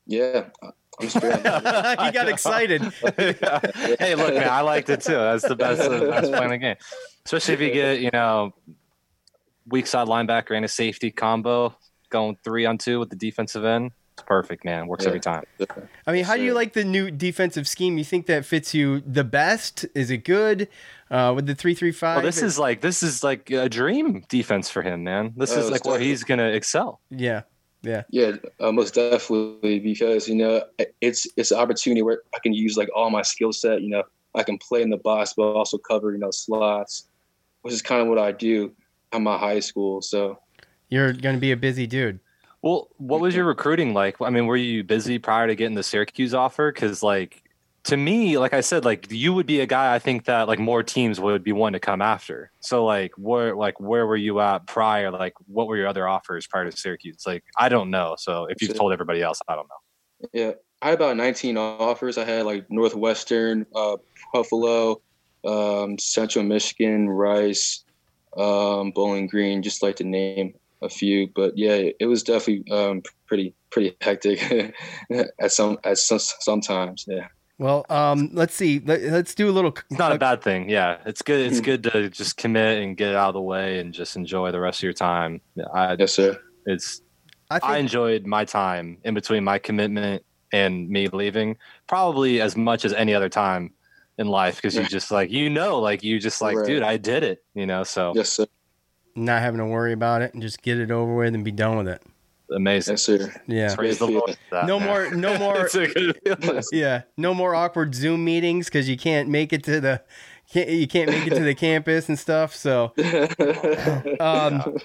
Yeah, 0.07 0.45
I'm 0.99 1.09
straight. 1.09 1.35
he 1.35 2.11
got 2.11 2.29
excited. 2.29 2.81
hey, 3.17 4.15
look, 4.15 4.33
man, 4.33 4.49
I 4.49 4.61
liked 4.61 4.89
it 4.89 5.01
too. 5.01 5.13
That's 5.13 5.47
the 5.47 5.55
best, 5.55 5.81
the 5.81 6.07
best 6.07 6.31
play 6.31 6.43
in 6.43 6.49
the 6.51 6.57
game. 6.57 6.75
Especially 7.25 7.53
if 7.53 7.61
you 7.61 7.71
get, 7.71 7.99
you 7.99 8.09
know, 8.11 8.53
weak 9.67 9.87
side 9.87 10.07
linebacker 10.07 10.55
and 10.55 10.65
a 10.65 10.67
safety 10.67 11.11
combo 11.11 11.75
going 12.09 12.37
three 12.43 12.65
on 12.65 12.77
two 12.77 12.99
with 12.99 13.09
the 13.09 13.15
defensive 13.15 13.63
end. 13.63 13.91
It's 14.21 14.27
perfect, 14.27 14.63
man. 14.63 14.87
Works 14.87 15.07
every 15.07 15.19
time. 15.19 15.43
I 16.05 16.11
mean, 16.11 16.23
how 16.25 16.37
do 16.37 16.43
you 16.43 16.53
like 16.53 16.73
the 16.73 16.83
new 16.83 17.09
defensive 17.09 17.67
scheme? 17.67 17.97
You 17.97 18.03
think 18.03 18.27
that 18.27 18.45
fits 18.45 18.71
you 18.73 19.01
the 19.01 19.23
best? 19.23 19.85
Is 19.95 20.11
it 20.11 20.23
good 20.23 20.67
uh, 21.09 21.33
with 21.35 21.47
the 21.47 21.55
three 21.55 21.73
three 21.73 21.91
five? 21.91 22.17
Well, 22.17 22.25
this 22.25 22.43
is 22.43 22.59
like 22.59 22.81
this 22.81 23.01
is 23.01 23.23
like 23.23 23.49
a 23.49 23.67
dream 23.67 24.23
defense 24.29 24.69
for 24.69 24.83
him, 24.83 25.03
man. 25.03 25.33
This 25.35 25.53
Oh, 25.55 25.59
is 25.59 25.71
like 25.71 25.85
where 25.85 25.99
he's 25.99 26.23
gonna 26.23 26.49
excel. 26.49 27.01
yeah, 27.09 27.41
yeah. 27.81 28.03
Yeah, 28.11 28.33
uh, 28.59 28.71
most 28.71 28.93
definitely 28.93 29.79
because 29.79 30.27
you 30.29 30.35
know 30.35 30.63
it's 31.01 31.25
it's 31.35 31.49
an 31.49 31.57
opportunity 31.57 32.03
where 32.03 32.21
I 32.35 32.39
can 32.43 32.53
use 32.53 32.77
like 32.77 32.89
all 32.95 33.09
my 33.09 33.23
skill 33.23 33.51
set. 33.53 33.81
You 33.81 33.89
know, 33.89 34.03
I 34.35 34.43
can 34.43 34.59
play 34.59 34.83
in 34.83 34.91
the 34.91 34.97
box, 34.97 35.33
but 35.35 35.43
also 35.53 35.79
cover 35.79 36.11
you 36.11 36.19
know 36.19 36.29
slots, 36.31 37.07
which 37.63 37.73
is 37.73 37.81
kind 37.81 38.03
of 38.03 38.07
what 38.07 38.19
I 38.19 38.31
do 38.33 38.71
at 39.13 39.21
my 39.21 39.37
high 39.37 39.61
school. 39.61 40.01
So 40.03 40.37
You're 40.89 41.11
going 41.13 41.35
to 41.35 41.41
be 41.41 41.51
a 41.51 41.57
busy 41.57 41.87
dude. 41.87 42.19
Well, 42.61 42.89
what 42.97 43.21
was 43.21 43.35
your 43.35 43.45
recruiting 43.45 43.93
like? 43.93 44.21
I 44.21 44.29
mean, 44.29 44.45
were 44.45 44.55
you 44.55 44.83
busy 44.83 45.17
prior 45.17 45.47
to 45.47 45.55
getting 45.55 45.75
the 45.75 45.83
Syracuse 45.83 46.33
offer? 46.33 46.71
Because, 46.71 47.01
like, 47.01 47.43
to 47.85 47.97
me, 47.97 48.37
like 48.37 48.53
I 48.53 48.61
said, 48.61 48.85
like 48.85 49.11
you 49.11 49.33
would 49.33 49.47
be 49.47 49.61
a 49.61 49.65
guy 49.65 49.95
I 49.95 49.99
think 49.99 50.25
that 50.25 50.47
like 50.47 50.59
more 50.59 50.83
teams 50.83 51.19
would 51.19 51.43
be 51.43 51.51
one 51.51 51.73
to 51.73 51.79
come 51.79 52.01
after. 52.01 52.51
So, 52.59 52.85
like, 52.85 53.13
where 53.17 53.55
like 53.55 53.79
where 53.79 54.05
were 54.05 54.15
you 54.15 54.39
at 54.39 54.67
prior? 54.67 55.09
Like, 55.09 55.33
what 55.47 55.67
were 55.67 55.77
your 55.77 55.87
other 55.87 56.07
offers 56.07 56.45
prior 56.45 56.69
to 56.69 56.75
Syracuse? 56.75 57.23
Like, 57.25 57.43
I 57.57 57.69
don't 57.69 57.89
know. 57.89 58.15
So, 58.17 58.45
if 58.45 58.61
you've 58.61 58.75
told 58.75 58.93
everybody 58.93 59.23
else, 59.23 59.39
I 59.47 59.55
don't 59.55 59.67
know. 59.67 60.29
yeah, 60.33 60.51
I 60.83 60.89
had 60.89 60.95
about 60.95 61.17
19 61.17 61.57
offers. 61.57 62.17
I 62.19 62.25
had 62.25 62.45
like 62.45 62.69
Northwestern, 62.69 63.65
uh, 63.73 63.97
Buffalo, 64.33 65.01
um, 65.43 65.97
Central 65.97 66.45
Michigan, 66.45 67.09
Rice, 67.09 67.83
um, 68.37 68.91
Bowling 68.91 69.25
Green, 69.25 69.63
just 69.63 69.81
like 69.81 69.95
to 69.95 70.03
name 70.03 70.53
a 70.81 70.89
few. 70.89 71.27
But 71.33 71.57
yeah, 71.57 71.89
it 71.99 72.05
was 72.05 72.23
definitely 72.23 72.71
um, 72.71 73.01
pretty 73.27 73.53
pretty 73.71 73.95
hectic 74.01 74.41
at 75.39 75.51
some 75.51 75.77
at 75.83 75.97
some 75.97 76.19
sometimes. 76.19 77.05
Yeah. 77.07 77.27
Well, 77.57 77.85
um, 77.89 78.31
let's 78.33 78.55
see. 78.55 78.81
Let, 78.83 79.01
let's 79.03 79.35
do 79.35 79.47
a 79.47 79.51
little. 79.51 79.71
It's 79.89 79.99
not 79.99 80.11
a 80.11 80.17
bad 80.17 80.41
thing. 80.41 80.67
Yeah, 80.67 80.97
it's 81.05 81.21
good. 81.21 81.45
It's 81.45 81.61
good 81.61 81.83
to 81.83 82.09
just 82.09 82.37
commit 82.37 82.81
and 82.81 82.97
get 82.97 83.09
it 83.09 83.15
out 83.15 83.29
of 83.29 83.33
the 83.35 83.41
way 83.41 83.79
and 83.79 83.93
just 83.93 84.15
enjoy 84.15 84.51
the 84.51 84.59
rest 84.59 84.79
of 84.79 84.83
your 84.83 84.93
time. 84.93 85.41
I, 85.71 85.95
yes, 85.99 86.13
sir. 86.13 86.39
It's 86.65 87.01
I, 87.51 87.59
I 87.61 87.77
enjoyed 87.77 88.25
my 88.25 88.45
time 88.45 88.97
in 89.03 89.13
between 89.13 89.43
my 89.43 89.59
commitment 89.59 90.23
and 90.53 90.89
me 90.89 91.07
leaving 91.07 91.57
probably 91.87 92.41
as 92.41 92.55
much 92.57 92.85
as 92.85 92.93
any 92.93 93.13
other 93.13 93.29
time 93.29 93.73
in 94.17 94.27
life 94.27 94.55
because 94.55 94.75
you 94.75 94.85
just 94.85 95.11
like 95.11 95.31
you 95.31 95.49
know 95.49 95.79
like 95.79 96.03
you 96.03 96.19
just 96.19 96.41
like 96.41 96.57
Right. 96.57 96.65
dude 96.65 96.83
I 96.83 96.97
did 96.97 97.23
it 97.23 97.43
you 97.53 97.65
know 97.65 97.83
so 97.83 98.13
Yes, 98.15 98.29
sir. 98.29 98.45
Not 99.15 99.41
having 99.41 99.59
to 99.59 99.65
worry 99.65 99.93
about 99.93 100.21
it 100.21 100.33
and 100.33 100.41
just 100.41 100.61
get 100.61 100.79
it 100.79 100.91
over 100.91 101.13
with 101.15 101.33
and 101.35 101.43
be 101.43 101.51
done 101.51 101.77
with 101.77 101.87
it. 101.87 102.01
amazing 102.51 102.93
Yes, 102.93 103.03
sir. 103.03 103.33
Yeah. 103.47 103.75
praise 103.75 103.97
the 103.99 104.07
Lord 104.07 104.37
that, 104.51 104.65
No 104.65 104.79
man. 104.79 104.87
more. 104.87 105.11
No 105.11 105.37
more. 105.37 105.65
It's 105.65 105.75
a 105.75 105.87
good 105.87 106.63
yeah. 106.71 107.03
No 107.17 107.33
more 107.33 107.55
awkward 107.55 107.93
Zoom 107.95 108.23
meetings 108.25 108.65
because 108.67 108.87
you 108.89 108.97
can't 108.97 109.29
make 109.29 109.53
it 109.53 109.63
to 109.65 109.79
the. 109.81 110.01
Can't, 110.51 110.67
you 110.69 110.85
can't 110.85 111.09
make 111.09 111.25
it 111.27 111.29
to 111.35 111.43
the 111.43 111.55
campus 111.55 112.09
and 112.09 112.19
stuff. 112.19 112.53
So, 112.53 112.91
um, 114.19 114.75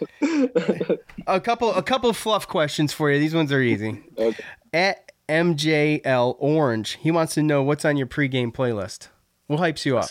a 1.26 1.40
couple 1.40 1.72
a 1.74 1.82
couple 1.82 2.08
of 2.08 2.16
fluff 2.16 2.46
questions 2.46 2.92
for 2.92 3.10
you. 3.10 3.18
These 3.18 3.34
ones 3.34 3.50
are 3.50 3.60
easy. 3.60 4.00
Okay. 4.16 4.44
At 4.72 5.10
MJL 5.28 6.36
Orange, 6.38 6.92
he 7.02 7.10
wants 7.10 7.34
to 7.34 7.42
know 7.42 7.64
what's 7.64 7.84
on 7.84 7.96
your 7.96 8.06
pregame 8.06 8.52
playlist. 8.52 9.08
What 9.48 9.58
hypes 9.58 9.84
you 9.84 9.98
up? 9.98 10.08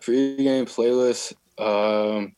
Pre-game 0.00 0.64
playlist. 0.66 1.34
Um, 1.58 2.34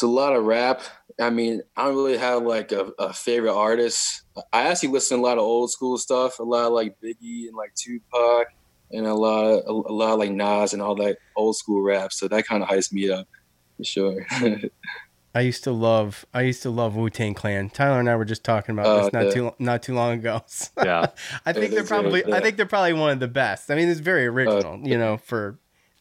it's 0.00 0.04
a 0.04 0.06
lot 0.06 0.34
of 0.34 0.44
rap. 0.44 0.80
I 1.20 1.28
mean, 1.28 1.60
I 1.76 1.84
don't 1.84 1.94
really 1.94 2.16
have 2.16 2.42
like 2.42 2.72
a, 2.72 2.90
a 2.98 3.12
favorite 3.12 3.52
artist. 3.52 4.22
I 4.50 4.62
actually 4.68 4.88
listen 4.88 5.18
to 5.18 5.22
a 5.22 5.26
lot 5.26 5.36
of 5.36 5.44
old 5.44 5.70
school 5.70 5.98
stuff, 5.98 6.38
a 6.38 6.42
lot 6.42 6.68
of 6.68 6.72
like 6.72 6.96
Biggie 7.04 7.48
and 7.48 7.54
like 7.54 7.74
Tupac, 7.74 8.46
and 8.90 9.06
a 9.06 9.12
lot 9.12 9.44
of 9.44 9.62
a, 9.66 9.90
a 9.90 9.92
lot 9.92 10.14
of 10.14 10.18
like 10.18 10.30
Nas 10.30 10.72
and 10.72 10.80
all 10.80 10.94
that 10.94 11.18
old 11.36 11.54
school 11.56 11.82
rap. 11.82 12.14
So 12.14 12.28
that 12.28 12.46
kind 12.46 12.62
of 12.62 12.70
hypes 12.70 12.90
me 12.94 13.10
up 13.10 13.28
for 13.76 13.84
sure. 13.84 14.26
I 15.34 15.42
used 15.42 15.64
to 15.64 15.70
love 15.70 16.24
I 16.32 16.42
used 16.42 16.62
to 16.62 16.70
love 16.70 16.96
Wu 16.96 17.10
Tang 17.10 17.34
Clan. 17.34 17.68
Tyler 17.68 18.00
and 18.00 18.08
I 18.08 18.16
were 18.16 18.24
just 18.24 18.42
talking 18.42 18.72
about 18.72 18.86
Oh, 18.86 19.04
this 19.04 19.12
not 19.12 19.24
yeah. 19.26 19.30
too 19.32 19.54
not 19.58 19.82
too 19.82 19.94
long 19.94 20.18
ago. 20.18 20.42
Yeah. 20.82 21.08
I 21.44 21.52
think 21.52 21.72
they're 21.72 21.82
they're 21.82 21.84
probably 21.84 22.22
great, 22.22 22.34
I 22.34 22.40
think 22.40 22.56
they're 22.56 22.64
probably 22.64 22.94
one 22.94 23.10
of 23.10 23.20
the 23.20 23.28
best. 23.28 23.70
I 23.70 23.74
mean, 23.74 23.90
it's 23.90 24.00
very 24.00 24.26
original. 24.26 24.72
Uh, 24.82 24.88
you 24.88 24.96
know, 24.96 25.18
for 25.18 25.58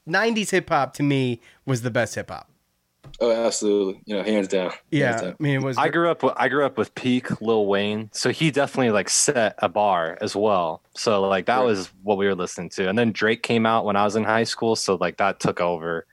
'90s 0.08 0.52
hip 0.52 0.70
hop 0.70 0.94
to 0.94 1.04
me 1.04 1.42
was 1.66 1.82
the 1.82 1.92
best 1.92 2.16
hip 2.16 2.30
hop. 2.30 2.49
Oh, 3.22 3.32
absolutely. 3.32 4.02
You 4.06 4.16
know, 4.18 4.24
hands 4.24 4.48
down. 4.48 4.70
Hands 4.70 4.82
Yeah, 4.92 5.22
down. 5.22 5.36
I 5.40 5.44
mean, 5.44 5.56
it 5.56 5.64
was. 5.64 5.78
I 5.78 5.90
grew 5.90 6.10
up 6.10 6.24
with, 6.24 6.34
I 6.38 6.48
grew 6.48 6.66
up 6.66 6.78
with 6.78 6.94
peak 6.96 7.42
Lil 7.42 7.66
Wayne 7.66 8.10
so 8.14 8.30
he 8.32 8.52
definitely 8.52 8.92
like 8.92 9.10
set 9.10 9.56
a 9.60 9.70
bar 9.70 10.18
as 10.22 10.36
well 10.36 10.82
so 10.96 11.22
like 11.28 11.46
that 11.48 11.58
Right. 11.58 11.66
was 11.66 11.90
what 12.04 12.18
we 12.18 12.26
were 12.26 12.36
listening 12.36 12.70
to 12.72 12.88
and 12.90 12.98
then 12.98 13.12
Drake 13.12 13.44
came 13.44 13.66
out 13.66 13.86
when 13.86 13.96
I 13.96 14.04
was 14.06 14.16
in 14.16 14.24
high 14.24 14.44
school 14.46 14.76
so 14.76 14.96
like 14.96 15.18
that 15.18 15.40
took 15.40 15.60
over 15.62 16.06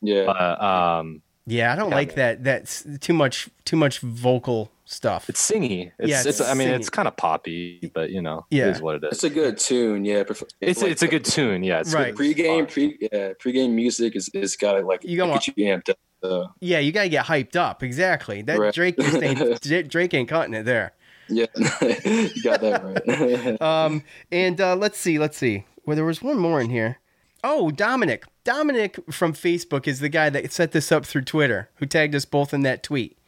Yeah. 0.00 0.24
but 0.26 0.62
um 0.62 1.22
yeah, 1.44 1.72
I 1.72 1.76
don't 1.76 1.90
Yeah, 1.90 1.96
like 1.96 2.14
that. 2.14 2.44
That's 2.44 2.86
too 3.00 3.12
much. 3.12 3.48
Too 3.64 3.74
much 3.76 3.98
vocal 3.98 4.70
stuff. 4.84 5.28
it's 5.28 5.50
singy 5.50 5.90
it's, 5.98 6.08
Yeah, 6.08 6.18
it's, 6.18 6.26
it's 6.26 6.40
I 6.40 6.54
mean 6.54 6.68
singy. 6.68 6.76
it's 6.76 6.90
kind 6.90 7.08
of 7.08 7.16
poppy 7.16 7.90
but 7.94 8.10
you 8.10 8.20
know 8.22 8.44
Yeah. 8.50 8.66
it 8.68 8.76
is 8.76 8.82
what 8.82 8.96
it 8.96 9.04
is 9.04 9.12
It's 9.14 9.24
a 9.24 9.30
good 9.30 9.58
tune. 9.58 10.04
Yeah. 10.04 10.22
Prefer- 10.24 10.46
It's 10.60 10.82
like, 10.82 10.92
it's 10.92 11.02
a 11.02 11.08
good 11.08 11.24
tune, 11.24 11.64
yeah. 11.64 11.80
It's 11.80 11.92
Right. 11.94 12.06
good. 12.08 12.16
Pre-game, 12.16 12.66
pre 12.66 12.96
yeah, 13.12 13.32
pre-game 13.40 13.74
music 13.74 14.14
is 14.16 14.28
is 14.34 14.54
got 14.56 14.74
to 14.74 14.80
like 14.86 15.02
You 15.02 15.16
gotta 15.16 15.32
get 15.32 15.46
you 15.48 15.54
amped 15.66 15.88
up. 15.90 15.96
So, 16.22 16.52
Yeah, 16.60 16.78
you 16.78 16.92
gotta 16.92 17.08
get 17.08 17.26
hyped 17.26 17.56
up. 17.56 17.82
Exactly. 17.82 18.42
That 18.42 18.58
Right. 18.58 18.72
Drake 18.74 18.96
just 18.96 19.22
ain't 19.22 19.88
Drake 19.90 20.14
ain't 20.14 20.28
cutting 20.28 20.54
it 20.54 20.64
there. 20.64 20.92
yeah, 21.28 21.46
you 21.56 22.42
got 22.42 22.60
that 22.60 22.82
right. 22.84 23.60
Um, 23.60 24.02
and 24.30 24.60
uh, 24.60 24.76
let's 24.76 24.98
see, 24.98 25.18
let's 25.18 25.36
see. 25.36 25.64
Well, 25.84 25.96
there 25.96 26.04
was 26.04 26.22
one 26.22 26.38
more 26.38 26.60
in 26.60 26.70
here. 26.70 26.98
Oh, 27.44 27.70
Dominic. 27.70 28.24
Dominic 28.44 28.98
from 29.10 29.32
Facebook 29.32 29.88
is 29.88 29.98
the 30.00 30.08
guy 30.08 30.30
that 30.30 30.52
set 30.52 30.72
this 30.72 30.92
up 30.92 31.04
through 31.04 31.22
Twitter, 31.22 31.70
who 31.76 31.86
tagged 31.86 32.14
us 32.14 32.24
both 32.24 32.54
in 32.54 32.62
that 32.62 32.82
tweet. 32.82 33.18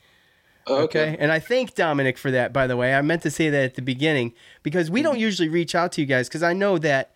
Oh, 0.67 0.83
Okay. 0.83 1.17
And 1.19 1.33
I 1.33 1.41
thank 1.41 1.75
Dominic 1.75 2.17
for 2.17 2.31
that, 2.31 2.53
by 2.53 2.67
the 2.67 2.77
way. 2.77 2.95
I 2.95 3.03
meant 3.03 3.23
to 3.23 3.31
say 3.31 3.51
that 3.51 3.65
at 3.65 3.75
the 3.75 3.83
beginning 3.83 4.33
because 4.63 4.91
we 4.91 5.03
don't 5.03 5.19
usually 5.19 5.49
reach 5.49 5.75
out 5.75 5.93
to 5.93 6.01
you 6.01 6.07
guys 6.07 6.29
because 6.29 6.43
I 6.43 6.53
know 6.53 6.79
that, 6.79 7.13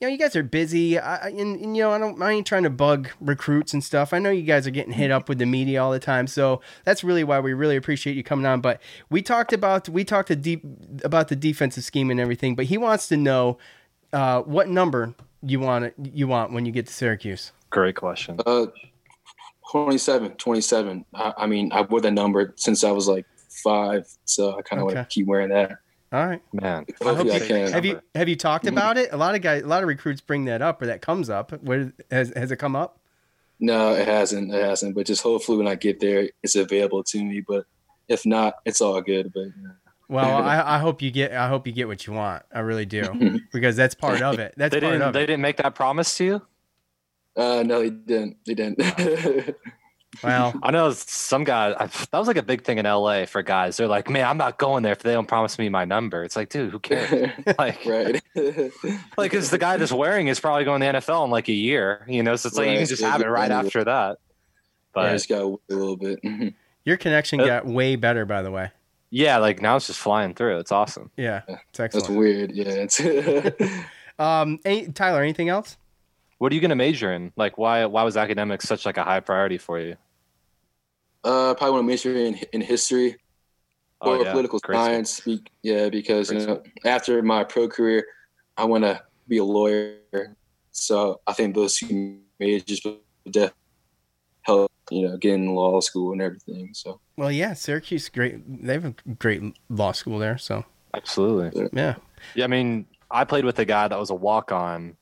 you 0.00 0.06
know, 0.06 0.12
you 0.12 0.18
guys 0.18 0.36
are 0.36 0.42
busy. 0.42 0.98
I, 0.98 1.16
I- 1.16 1.28
and, 1.30 1.60
and, 1.60 1.76
you 1.76 1.82
know, 1.82 1.90
I, 1.90 1.98
don't, 1.98 2.20
I 2.22 2.32
ain't 2.32 2.46
trying 2.46 2.62
to 2.62 2.70
bug 2.70 3.08
recruits 3.20 3.72
and 3.72 3.82
stuff. 3.82 4.12
I 4.12 4.18
know 4.18 4.30
you 4.30 4.42
guys 4.42 4.66
are 4.66 4.70
getting 4.70 4.92
hit 4.92 5.10
up 5.10 5.28
with 5.28 5.38
the 5.38 5.46
media 5.46 5.82
all 5.82 5.90
the 5.90 5.98
time. 5.98 6.26
So 6.26 6.60
that's 6.84 7.02
really 7.02 7.24
why 7.24 7.40
we 7.40 7.52
really 7.52 7.76
appreciate 7.76 8.14
you 8.16 8.22
coming 8.22 8.46
on. 8.46 8.60
But 8.60 8.80
we 9.10 9.22
talked 9.22 9.52
about, 9.52 9.88
we 9.88 10.04
talked 10.04 10.28
to 10.28 10.36
deep 10.36 10.62
about 11.02 11.28
the 11.28 11.36
defensive 11.36 11.82
scheme 11.84 12.10
and 12.10 12.20
everything, 12.20 12.54
but 12.54 12.66
he 12.66 12.78
wants 12.78 13.08
to 13.08 13.16
know 13.16 13.58
uh, 14.12 14.42
what 14.42 14.68
number 14.68 15.14
you 15.42 15.60
want 15.60 15.92
you 16.14 16.26
want 16.26 16.52
when 16.52 16.64
you 16.66 16.72
get 16.72 16.86
to 16.86 16.92
Syracuse. 16.92 17.52
Great 17.70 17.94
question. 17.96 18.40
Uh, 18.46 18.66
27, 19.70 20.32
27. 20.32 21.04
I, 21.14 21.32
I 21.38 21.46
mean, 21.46 21.70
I 21.72 21.82
wore 21.82 22.00
that 22.00 22.12
number 22.12 22.54
since 22.56 22.82
I 22.84 22.90
was 22.90 23.06
like 23.06 23.26
five, 23.50 24.08
so 24.24 24.56
I 24.58 24.62
kind 24.62 24.80
of 24.80 24.86
Okay. 24.88 24.94
want 24.96 25.10
to 25.10 25.14
keep 25.14 25.26
wearing 25.26 25.50
that. 25.50 25.78
All 26.12 26.26
right. 26.26 26.40
Man, 26.52 26.86
Hopefully, 27.02 27.32
I, 27.32 27.38
can. 27.40 27.70
Have 27.72 27.84
you 27.84 28.00
have 28.14 28.28
you 28.28 28.36
talked 28.36 28.64
Mm-hmm. 28.64 28.76
about 28.78 28.96
it? 28.96 29.10
A 29.12 29.16
lot 29.16 29.34
of 29.34 29.42
guys, 29.42 29.62
a 29.62 29.66
lot 29.66 29.82
of 29.82 29.88
recruits 29.88 30.20
bring 30.22 30.46
that 30.46 30.62
up, 30.62 30.80
or 30.80 30.86
that 30.86 31.02
comes 31.02 31.28
up. 31.28 31.52
Where 31.62 31.92
has 32.10 32.32
has 32.34 32.50
it 32.50 32.56
come 32.56 32.74
up? 32.74 32.98
No, 33.60 33.92
it 33.92 34.06
hasn't. 34.08 34.52
It 34.54 34.64
hasn't. 34.64 34.94
But 34.94 35.06
just 35.06 35.22
hopefully, 35.22 35.58
when 35.58 35.68
I 35.68 35.74
get 35.74 36.00
there, 36.00 36.30
it's 36.42 36.56
available 36.56 37.02
to 37.04 37.22
me. 37.22 37.42
But 37.46 37.66
if 38.08 38.24
not, 38.24 38.54
it's 38.64 38.80
all 38.80 39.00
good. 39.02 39.32
But 39.34 39.40
you 39.40 39.52
know. 39.62 39.72
Well, 40.08 40.36
I, 40.42 40.76
I 40.76 40.78
hope 40.78 41.02
you 41.02 41.10
get 41.10 41.32
I 41.32 41.48
hope 41.48 41.66
you 41.66 41.72
get 41.74 41.88
what 41.88 42.06
you 42.06 42.14
want. 42.14 42.42
I 42.54 42.60
really 42.60 42.86
do 42.86 43.40
because 43.52 43.76
that's 43.76 43.94
part 43.94 44.22
of 44.22 44.38
it. 44.38 44.54
That's 44.56 44.72
they 44.72 44.80
part 44.80 44.92
didn't 44.94 45.08
of 45.08 45.12
they 45.12 45.24
it. 45.24 45.26
didn't 45.26 45.42
make 45.42 45.58
that 45.58 45.74
promise 45.74 46.16
to 46.16 46.24
you? 46.24 46.42
uh, 47.36 47.62
no, 47.66 47.82
he 47.82 47.90
didn't. 47.90 48.36
He 48.46 48.54
didn't. 48.54 48.78
Well, 50.22 50.54
I 50.62 50.70
know 50.70 50.90
some 50.92 51.44
guys 51.44 51.74
I, 51.78 51.86
that 51.86 52.18
was 52.18 52.26
like 52.28 52.36
a 52.36 52.42
big 52.42 52.64
thing 52.64 52.78
in 52.78 52.84
LA 52.84 53.26
for 53.26 53.42
guys. 53.42 53.76
They're 53.76 53.86
like, 53.88 54.08
"Man, 54.10 54.26
I'm 54.26 54.36
not 54.36 54.58
going 54.58 54.82
there 54.82 54.92
if 54.92 55.00
they 55.00 55.12
don't 55.12 55.28
promise 55.28 55.58
me 55.58 55.68
my 55.68 55.84
number." 55.84 56.24
It's 56.24 56.36
like, 56.36 56.48
dude, 56.48 56.70
who 56.70 56.78
cares? 56.78 57.30
like, 57.58 57.84
right. 57.86 58.22
like 58.34 59.30
because 59.30 59.50
the 59.50 59.58
guy 59.58 59.76
that's 59.76 59.92
wearing 59.92 60.28
is 60.28 60.40
probably 60.40 60.64
going 60.64 60.80
to 60.80 60.86
the 60.86 60.92
NFL 60.98 61.24
in 61.24 61.30
like 61.30 61.48
a 61.48 61.52
year, 61.52 62.04
you 62.08 62.22
know. 62.22 62.36
So 62.36 62.48
it's 62.48 62.56
like 62.56 62.68
you 62.68 62.78
can 62.78 62.86
just 62.86 63.02
have 63.02 63.20
it 63.20 63.28
right 63.28 63.50
after 63.50 63.84
that. 63.84 64.12
I 64.12 64.16
But 64.92 65.12
just 65.12 65.28
got 65.28 65.42
a 65.42 65.58
little 65.68 65.96
bit. 65.96 66.20
Your 66.84 66.96
connection 66.96 67.40
Uh, 67.40 67.46
got 67.46 67.66
way 67.66 67.96
better, 67.96 68.24
by 68.24 68.42
the 68.42 68.50
way. 68.50 68.70
yeah, 69.10 69.38
like 69.38 69.60
now 69.62 69.76
it's 69.76 69.86
just 69.86 70.00
flying 70.00 70.34
through. 70.34 70.58
It's 70.58 70.72
awesome. 70.72 71.10
Yeah, 71.16 71.42
it's 71.48 71.78
That's 71.78 72.08
weird. 72.08 72.52
Yeah. 72.52 72.86
It's 72.88 73.00
Um, 74.18 74.58
any, 74.64 74.88
Tyler, 74.88 75.22
anything 75.22 75.48
else? 75.48 75.76
What 76.38 76.50
are 76.52 76.54
you 76.54 76.60
going 76.60 76.70
to 76.70 76.76
major 76.76 77.12
in? 77.12 77.32
Like, 77.36 77.58
why 77.58 77.84
why 77.86 78.02
was 78.02 78.16
academics 78.16 78.66
such 78.66 78.86
like 78.86 78.96
a 78.96 79.04
high 79.04 79.20
priority 79.20 79.58
for 79.58 79.78
you? 79.78 79.96
Uh, 81.24 81.54
probably 81.54 81.72
want 81.72 81.82
to 81.82 81.86
major 81.86 82.14
in 82.16 82.34
in 82.52 82.60
history 82.60 83.16
Oh, 84.00 84.12
or 84.12 84.24
yeah. 84.24 84.30
political 84.30 84.60
Great 84.60 84.76
science. 84.76 85.20
Be, 85.20 85.42
yeah, 85.62 85.88
because 85.88 86.28
Great 86.28 86.42
you 86.42 86.46
know, 86.46 86.62
after 86.84 87.20
my 87.22 87.42
pro 87.42 87.68
career, 87.68 88.04
I 88.56 88.64
want 88.64 88.84
to 88.84 89.02
be 89.26 89.38
a 89.38 89.44
lawyer. 89.44 90.36
So 90.70 91.20
I 91.26 91.32
think 91.32 91.54
those 91.56 91.76
two 91.76 92.20
majors 92.38 92.80
would 92.84 93.00
definitely 93.30 93.56
help. 94.42 94.72
You 94.90 95.08
know, 95.08 95.16
get 95.18 95.34
in 95.34 95.54
law 95.54 95.80
school 95.80 96.12
and 96.12 96.22
everything. 96.22 96.70
So 96.72 97.00
Well, 97.16 97.30
yeah, 97.30 97.52
Syracuse, 97.54 98.08
great. 98.08 98.40
They 98.64 98.72
have 98.72 98.84
a 98.86 98.94
great 99.18 99.42
law 99.68 99.92
school 99.92 100.18
there. 100.18 100.38
So 100.38 100.64
Absolutely. 100.94 101.68
yeah, 101.72 101.96
Yeah, 102.34 102.44
I 102.44 102.46
mean, 102.46 102.86
I 103.10 103.24
played 103.24 103.44
with 103.44 103.58
a 103.58 103.64
guy 103.66 103.88
that 103.88 103.98
was 103.98 104.10
a 104.10 104.14
walk 104.14 104.50
on 104.52 104.96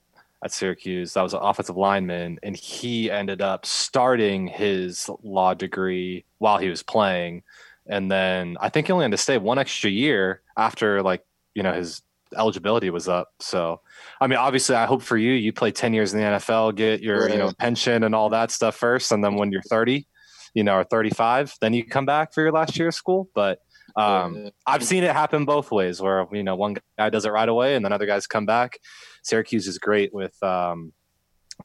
at 0.47 0.53
Syracuse. 0.53 1.13
That 1.13 1.23
was 1.23 1.35
an 1.35 1.41
offensive 1.43 1.77
lineman, 1.77 2.39
and 2.43 2.57
he 2.57 3.11
ended 3.11 3.43
up 3.43 3.67
starting 3.67 4.47
his 4.47 5.11
law 5.23 5.53
degree 5.53 6.25
while 6.39 6.57
he 6.57 6.71
was 6.71 6.83
playing. 6.83 7.43
And 7.87 8.11
then 8.11 8.57
I 8.61 8.71
think 8.71 8.87
he 8.87 8.93
only 8.93 9.05
had 9.05 9.11
to 9.13 9.19
stay 9.19 9.39
one 9.39 9.59
extra 9.59 9.91
year 9.91 10.41
after, 10.57 11.03
like, 11.03 11.25
you 11.55 11.63
know, 11.63 11.73
his 11.73 12.03
eligibility 12.37 12.91
was 12.91 13.09
up. 13.09 13.29
So, 13.39 13.81
I 14.21 14.27
mean, 14.27 14.39
obviously, 14.39 14.75
I 14.75 14.87
hope 14.87 15.03
for 15.03 15.17
you, 15.17 15.33
you 15.33 15.53
play 15.53 15.71
10 15.71 15.95
years 15.95 16.13
in 16.13 16.21
the 16.21 16.27
NFL, 16.27 16.75
get 16.75 17.01
your, 17.01 17.29
you 17.29 17.39
know, 17.39 17.53
pension 17.59 18.03
and 18.03 18.15
all 18.15 18.31
that 18.31 18.51
stuff 18.51 18.75
first. 18.75 19.13
And 19.13 19.23
then 19.23 19.37
when 19.37 19.53
you're 19.53 19.63
30, 19.63 20.07
you 20.55 20.65
know, 20.65 20.77
or 20.77 20.85
35, 20.85 21.55
then 21.61 21.75
you 21.75 21.85
come 21.85 22.07
back 22.07 22.33
for 22.33 22.43
your 22.43 22.53
last 22.53 22.79
year 22.79 22.89
of 22.89 22.95
school. 22.95 23.29
But, 23.35 23.61
um. 23.97 24.51
I've 24.67 24.85
seen 24.85 25.03
it 25.05 25.13
happen 25.13 25.45
both 25.45 25.71
ways 25.71 26.01
where, 26.01 26.27
you 26.33 26.43
know, 26.43 26.57
one 26.57 26.77
guy 26.99 27.11
does 27.11 27.25
it 27.25 27.31
right 27.31 27.49
away 27.49 27.75
and 27.77 27.85
then 27.85 27.93
other 27.93 28.07
guys 28.07 28.27
come 28.27 28.47
back. 28.47 28.79
Syracuse 29.23 29.67
is 29.67 29.79
great 29.79 30.13
with 30.15 30.41
um, 30.43 30.93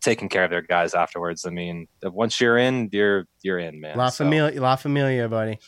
taking 0.02 0.30
care 0.30 0.44
of 0.46 0.50
their 0.50 0.62
guys 0.62 0.94
afterwards. 0.94 1.46
I 1.46 1.50
mean, 1.50 1.88
once 2.04 2.39
you're 2.39 2.58
in, 2.58 2.89
you're 2.91 3.26
you're 3.41 3.60
in, 3.60 3.82
man. 3.82 3.98
La 3.98 4.10
So, 4.10 4.24
Familia, 4.24 4.62
La 4.62 4.76
Familia, 4.76 5.28
buddy. 5.28 5.60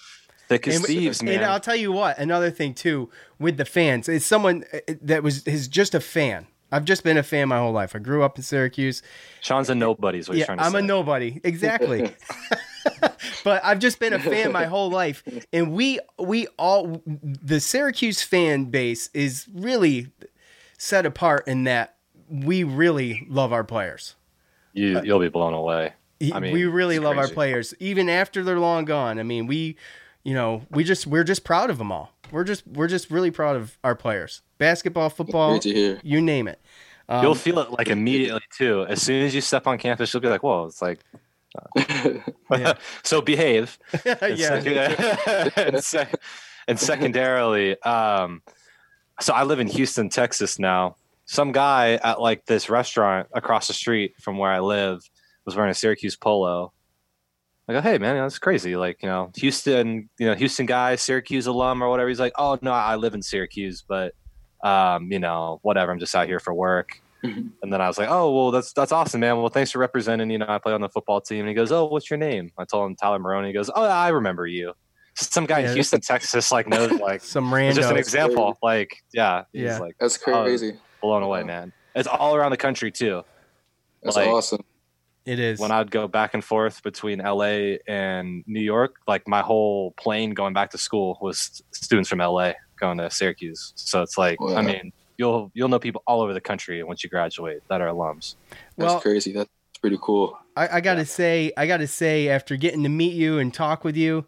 thick 0.48 0.68
as 0.68 0.78
And- 0.78 0.86
thieves, 0.86 1.22
man. 1.22 1.36
And 1.36 1.46
I'll 1.46 1.60
tell 1.60 1.76
you 1.76 1.92
what, 1.92 2.18
another 2.18 2.50
thing 2.52 2.74
too 2.74 3.10
with 3.40 3.58
the 3.58 3.66
fans, 3.66 4.08
is 4.10 4.26
someone 4.26 4.64
uh, 4.74 4.80
that 5.02 5.22
was 5.24 5.46
is 5.48 5.68
just 5.68 5.94
a 5.94 6.00
fan. 6.00 6.48
I've 6.72 6.86
just 6.86 7.04
been 7.04 7.18
a 7.18 7.24
fan 7.24 7.50
my 7.50 7.60
whole 7.60 7.72
life. 7.72 7.96
I 7.96 8.00
grew 8.00 8.24
up 8.24 8.36
in 8.38 8.44
Syracuse. 8.44 9.04
Sean's 9.42 9.70
a 9.70 9.76
nobody 9.76 10.18
is 10.18 10.28
what 10.28 10.36
he's 10.36 10.40
Yeah, 10.42 10.46
trying 10.48 10.58
to 10.58 10.64
I'm 10.64 10.72
say. 10.72 10.80
a 10.80 10.82
nobody. 10.82 11.40
Exactly. 11.44 12.12
but 13.44 13.64
I've 13.64 13.80
just 13.80 14.00
been 14.00 14.14
a 14.14 14.20
fan 14.20 14.52
my 14.52 14.66
whole 14.66 14.90
life, 14.90 15.24
and 15.52 15.74
we 15.74 16.00
we 16.20 16.48
all 16.58 17.02
the 17.06 17.60
Syracuse 17.60 18.22
fan 18.22 18.66
base 18.66 19.10
is 19.14 19.48
really 19.54 20.12
set 20.78 21.06
apart 21.06 21.48
in 21.48 21.64
that 21.66 21.96
we 22.30 22.64
really 22.64 23.26
love 23.30 23.54
our 23.54 23.64
players. 23.64 24.16
you, 24.74 25.02
you'll 25.04 25.20
be 25.20 25.30
blown 25.30 25.54
away. 25.54 25.94
I 26.34 26.40
mean, 26.40 26.54
we 26.54 26.66
really 26.66 26.96
it's 26.96 27.04
love 27.04 27.18
our 27.18 27.28
players, 27.28 27.74
even 27.80 28.10
after 28.10 28.44
they're 28.44 28.60
long 28.60 28.86
gone. 28.86 29.20
I 29.20 29.24
mean, 29.24 29.46
we, 29.46 29.76
you 30.24 30.34
know, 30.34 30.66
we 30.72 30.84
just 30.84 31.06
we're 31.06 31.24
just 31.26 31.44
proud 31.44 31.70
of 31.70 31.78
them 31.78 31.92
all. 31.92 32.14
We're 32.32 32.46
just 32.46 32.66
we're 32.68 32.88
just 32.88 33.12
really 33.12 33.32
proud 33.32 33.56
of 33.56 33.78
our 33.84 33.96
players. 33.96 34.42
Basketball, 34.58 35.10
football, 35.10 35.52
Great 35.52 35.62
to 35.64 35.74
hear. 35.74 36.00
you 36.04 36.22
name 36.22 36.48
it. 36.48 36.62
Um, 37.10 37.24
You'll 37.24 37.36
feel 37.36 37.60
it 37.60 37.72
like 37.72 37.90
immediately 37.90 38.42
too. 38.58 38.86
As 38.88 39.02
soon 39.02 39.26
as 39.26 39.36
you 39.36 39.42
step 39.42 39.68
on 39.68 39.78
campus, 39.78 40.14
you'll 40.14 40.22
be 40.22 40.30
like, 40.30 40.44
"Whoa!" 40.44 40.66
It's 40.66 40.82
like, 40.82 41.00
Yeah. 42.52 42.74
so 43.04 43.22
behave. 43.22 43.78
And 44.06 44.38
yeah, 44.38 44.60
sec- 44.60 45.58
and, 45.58 45.84
sec- 45.84 46.22
and 46.68 46.80
secondarily, 46.80 47.82
um, 47.82 48.42
so 49.20 49.34
I 49.34 49.44
live 49.44 49.60
in 49.60 49.68
Houston, 49.68 50.10
Texas 50.10 50.60
now. 50.60 50.96
Some 51.26 51.52
guy 51.52 51.94
at 52.04 52.20
like 52.20 52.46
this 52.46 52.70
restaurant 52.70 53.28
across 53.34 53.68
the 53.68 53.74
street 53.74 54.16
from 54.22 54.38
where 54.38 54.52
I 54.52 54.60
live 54.60 55.02
was 55.46 55.56
wearing 55.56 55.72
a 55.72 55.76
Syracuse 55.76 56.16
polo. 56.16 56.74
I 57.68 57.74
go, 57.74 57.82
hey 57.82 57.98
man, 57.98 58.18
that's 58.18 58.40
crazy. 58.40 58.76
Like, 58.76 59.02
you 59.02 59.08
know, 59.08 59.32
Houston, 59.38 60.10
you 60.20 60.28
know, 60.28 60.36
Houston 60.36 60.66
guy, 60.66 60.96
Syracuse 60.98 61.48
alum 61.48 61.82
or 61.82 61.90
whatever. 61.90 62.10
He's 62.10 62.20
like, 62.20 62.34
oh 62.38 62.60
no, 62.62 62.72
I 62.74 62.96
live 62.98 63.14
in 63.14 63.22
Syracuse, 63.22 63.84
but 63.88 64.14
um, 64.64 65.12
you 65.12 65.20
know, 65.20 65.60
whatever. 65.62 65.92
I'm 65.92 66.00
just 66.00 66.16
out 66.16 66.28
here 66.28 66.40
for 66.40 66.54
work. 66.54 67.02
Mm-hmm. 67.24 67.48
And 67.62 67.72
then 67.74 67.80
I 67.82 67.88
was 67.88 67.98
like, 67.98 68.10
"Oh, 68.10 68.32
well, 68.32 68.52
that's 68.52 68.74
that's 68.74 68.92
awesome, 68.92 69.22
man. 69.22 69.38
Well, 69.38 69.50
thanks 69.50 69.72
for 69.72 69.80
representing. 69.80 70.30
You 70.30 70.40
know, 70.40 70.46
I 70.50 70.58
play 70.58 70.74
on 70.74 70.82
the 70.82 70.90
football 70.90 71.22
team." 71.22 71.40
And 71.42 71.48
he 71.50 71.54
goes, 71.56 71.72
"Oh, 71.72 71.86
what's 71.86 72.10
your 72.10 72.18
name?" 72.18 72.52
I 72.58 72.66
told 72.66 72.90
him 72.90 72.96
Tyler 72.96 73.20
Maroney. 73.20 73.48
He 73.48 73.54
goes, 73.54 73.70
"Oh, 73.74 73.84
I 73.84 74.10
remember 74.10 74.46
you." 74.46 74.74
So 75.16 75.28
some 75.30 75.46
guy 75.46 75.60
Yeah. 75.60 75.70
in 75.70 75.74
Houston, 75.76 76.02
Texas, 76.02 76.52
like 76.52 76.68
knows 76.68 76.92
like 77.00 77.22
some 77.24 77.54
random. 77.54 77.76
just 77.76 77.90
an 77.90 77.96
random. 77.96 78.00
example. 78.00 78.58
Like, 78.64 78.98
yeah, 79.14 79.44
he's 79.54 79.62
Yeah. 79.64 79.78
like 79.80 79.96
That's 80.00 80.20
oh, 80.28 80.44
crazy. 80.44 80.74
blown 81.02 81.24
away, 81.24 81.44
man. 81.44 81.72
It's 81.96 82.08
all 82.08 82.36
around 82.36 82.52
the 82.52 82.58
country 82.58 82.92
too. 82.92 83.24
That's 84.02 84.16
like, 84.16 84.28
awesome. 84.28 84.64
It 85.26 85.40
is. 85.40 85.60
When 85.60 85.72
I'd 85.72 85.90
go 85.92 86.08
back 86.10 86.34
and 86.34 86.44
forth 86.44 86.84
between 86.84 87.20
LA 87.20 87.78
and 87.88 88.44
New 88.48 88.60
York, 88.60 88.96
like 89.08 89.26
my 89.28 89.42
whole 89.42 89.92
plane 89.92 90.32
going 90.32 90.54
back 90.54 90.72
to 90.72 90.78
school 90.78 91.18
was 91.22 91.62
students 91.72 92.10
from 92.10 92.20
LA 92.20 92.54
going 92.78 92.98
to 92.98 93.10
Syracuse. 93.10 93.72
So 93.76 94.02
it's 94.02 94.18
like, 94.18 94.42
Wow. 94.42 94.56
I 94.58 94.62
mean, 94.64 94.92
you'll 95.18 95.52
you'll 95.54 95.70
know 95.70 95.80
people 95.80 96.04
all 96.08 96.22
over 96.22 96.34
the 96.34 96.42
country 96.42 96.82
once 96.84 97.04
you 97.04 97.10
graduate 97.10 97.62
that 97.70 97.82
are 97.82 97.88
alums. 97.88 98.36
That's 98.78 98.92
Well- 98.94 99.02
crazy. 99.02 99.34
That's 99.34 99.50
pretty 99.82 99.98
cool. 100.02 100.38
I, 100.56 100.78
I 100.78 100.82
gotta 100.82 101.06
say, 101.06 101.52
I 101.58 101.66
gotta 101.68 101.88
say, 101.88 102.30
after 102.30 102.56
getting 102.56 102.84
to 102.84 102.90
meet 102.90 103.14
you 103.14 103.40
and 103.40 103.54
talk 103.54 103.84
with 103.84 103.98
you, 103.98 104.26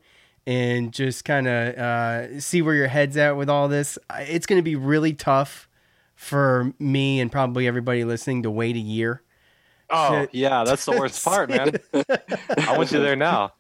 and 0.48 0.92
just 0.92 1.24
kind 1.26 1.48
of 1.48 1.76
uh, 1.78 2.40
see 2.40 2.62
where 2.62 2.76
your 2.76 2.88
head's 2.88 3.16
at 3.18 3.38
with 3.38 3.50
all 3.50 3.68
this, 3.68 3.98
it's 4.20 4.46
gonna 4.46 4.62
be 4.64 4.76
really 4.76 5.14
tough 5.14 5.70
for 6.16 6.74
me 6.80 7.20
and 7.20 7.32
probably 7.32 7.68
everybody 7.68 8.04
listening 8.04 8.44
to 8.44 8.50
wait 8.52 8.76
a 8.76 8.80
year. 8.80 9.22
Oh 9.90 10.28
yeah, 10.32 10.64
that's 10.64 10.86
the 10.86 10.94
worst 10.94 11.24
part, 11.26 11.50
man. 11.50 11.72
I 11.94 12.76
want 12.76 12.92
you 12.92 13.00
there 13.00 13.16
now. 13.16 13.54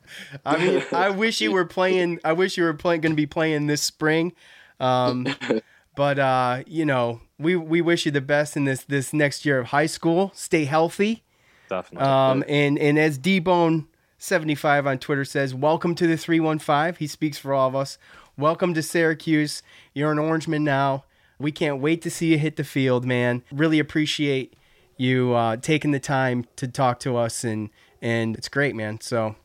I 0.44 0.58
mean, 0.58 0.84
I 0.92 1.12
wish 1.12 1.40
you 1.40 1.52
were 1.52 1.66
playing. 1.66 2.20
I 2.24 2.34
wish 2.34 2.58
you 2.58 2.64
were 2.64 2.74
playing. 2.74 3.02
Going 3.02 3.12
to 3.12 3.16
be 3.16 3.28
playing 3.28 3.68
this 3.68 3.84
spring, 3.84 4.34
um, 4.80 5.28
but 5.96 6.20
uh, 6.20 6.64
you 6.68 6.86
know, 6.86 7.22
we 7.38 7.56
we 7.56 7.82
wish 7.82 8.06
you 8.06 8.12
the 8.12 8.22
best 8.22 8.56
in 8.56 8.66
this 8.66 8.84
this 8.84 9.14
next 9.14 9.46
year 9.46 9.60
of 9.60 9.68
high 9.68 9.86
school. 9.86 10.32
Stay 10.34 10.66
healthy. 10.66 11.24
Definitely. 11.70 12.08
Um, 12.08 12.44
and 12.48 12.78
and 12.78 13.00
as 13.00 13.18
D 13.18 13.40
Bone 13.40 13.88
seventy 14.18 14.56
five 14.56 14.86
on 14.88 15.00
Twitter 15.00 15.26
says, 15.26 15.54
welcome 15.54 15.96
to 15.96 16.08
the 16.08 16.18
three 16.18 16.40
one 16.40 16.60
five. 16.60 16.98
He 16.98 17.08
speaks 17.08 17.38
for 17.38 17.54
all 17.54 17.68
of 17.68 17.76
us. 17.76 17.98
Welcome 18.38 18.74
to 18.74 18.84
Syracuse. 18.84 19.64
You're 19.94 20.12
an 20.12 20.18
Orangeman 20.18 20.62
now. 20.62 21.06
We 21.40 21.52
can't 21.52 21.82
wait 21.82 22.02
to 22.04 22.10
see 22.10 22.32
you 22.32 22.38
hit 22.38 22.56
the 22.56 22.64
field, 22.64 23.06
man. 23.06 23.44
Really 23.52 23.80
appreciate 23.80 24.56
you 24.98 25.34
uh, 25.34 25.58
taking 25.58 25.92
the 25.92 26.00
time 26.00 26.46
to 26.56 26.68
talk 26.68 27.00
to 27.02 27.18
us, 27.18 27.44
and 27.44 27.70
and 28.02 28.36
it's 28.36 28.50
great, 28.50 28.76
man. 28.76 29.02
So 29.02 29.36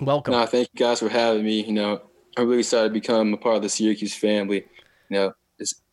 welcome. 0.00 0.32
No, 0.32 0.46
thank 0.46 0.68
you 0.72 0.78
guys 0.78 1.00
for 1.00 1.08
having 1.08 1.44
me. 1.44 1.64
You 1.64 1.72
know, 1.72 2.02
I'm 2.36 2.46
really 2.46 2.60
excited 2.60 2.88
to 2.88 2.92
become 2.92 3.34
a 3.34 3.36
part 3.36 3.56
of 3.56 3.62
the 3.62 3.68
Syracuse 3.68 4.14
family. 4.14 4.66
You 5.08 5.16
know, 5.16 5.32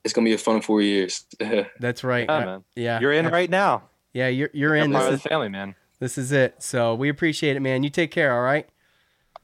it's 0.07 0.11
it's 0.11 0.15
gonna 0.15 0.25
be 0.25 0.33
a 0.33 0.37
fun 0.37 0.61
four 0.61 0.81
years. 0.81 1.25
That's 1.79 2.03
right. 2.03 2.25
Yeah, 2.27 2.35
Uh, 2.35 2.45
man. 2.45 2.63
yeah. 2.75 2.99
You're 2.99 3.13
in 3.13 3.27
right 3.27 3.49
now. 3.49 3.83
Yeah, 4.13 4.27
you're 4.29 4.49
you're 4.53 4.75
You're 4.75 4.85
in. 4.85 4.91
part 4.91 5.03
This 5.03 5.07
of 5.09 5.13
is, 5.15 5.23
the 5.23 5.29
family, 5.29 5.49
man. 5.49 5.75
this 5.99 6.17
is 6.17 6.31
it. 6.31 6.63
So 6.63 6.95
we 6.95 7.09
appreciate 7.09 7.55
it, 7.55 7.59
man. 7.59 7.83
You 7.83 7.89
take 7.89 8.11
care. 8.11 8.33
All 8.33 8.41
right. 8.41 8.67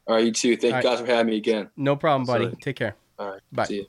All 0.07 0.15
right, 0.15 0.25
you 0.25 0.31
too. 0.31 0.57
Thank 0.57 0.73
All 0.75 0.81
you 0.81 0.87
right. 0.89 0.97
guys 0.97 0.99
for 1.05 1.05
having 1.05 1.27
me 1.31 1.37
again. 1.37 1.69
No 1.77 1.95
problem, 1.95 2.25
buddy. 2.25 2.45
Absolutely. 2.45 2.61
Take 2.63 2.75
care. 2.77 2.95
All 3.19 3.29
right, 3.31 3.41
Bye. 3.51 3.65
See 3.65 3.75
you. 3.75 3.85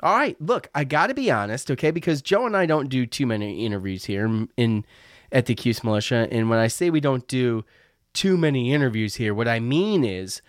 All 0.00 0.16
right, 0.16 0.36
look, 0.40 0.68
I 0.74 0.82
got 0.84 1.08
to 1.08 1.14
be 1.14 1.30
honest, 1.30 1.70
okay, 1.70 1.92
because 1.92 2.22
Joe 2.22 2.44
and 2.46 2.56
I 2.56 2.66
don't 2.66 2.88
do 2.88 3.06
too 3.06 3.24
many 3.26 3.64
interviews 3.64 4.04
here 4.06 4.24
in, 4.26 4.48
in 4.56 4.84
at 5.30 5.46
the 5.46 5.54
Cuse 5.54 5.84
Militia, 5.84 6.26
and 6.30 6.50
when 6.50 6.58
I 6.58 6.66
say 6.66 6.90
we 6.90 6.98
don't 7.00 7.26
do 7.28 7.64
too 8.12 8.36
many 8.36 8.72
interviews 8.74 9.14
here, 9.16 9.32
what 9.32 9.46
I 9.48 9.60
mean 9.60 10.04
is, 10.04 10.42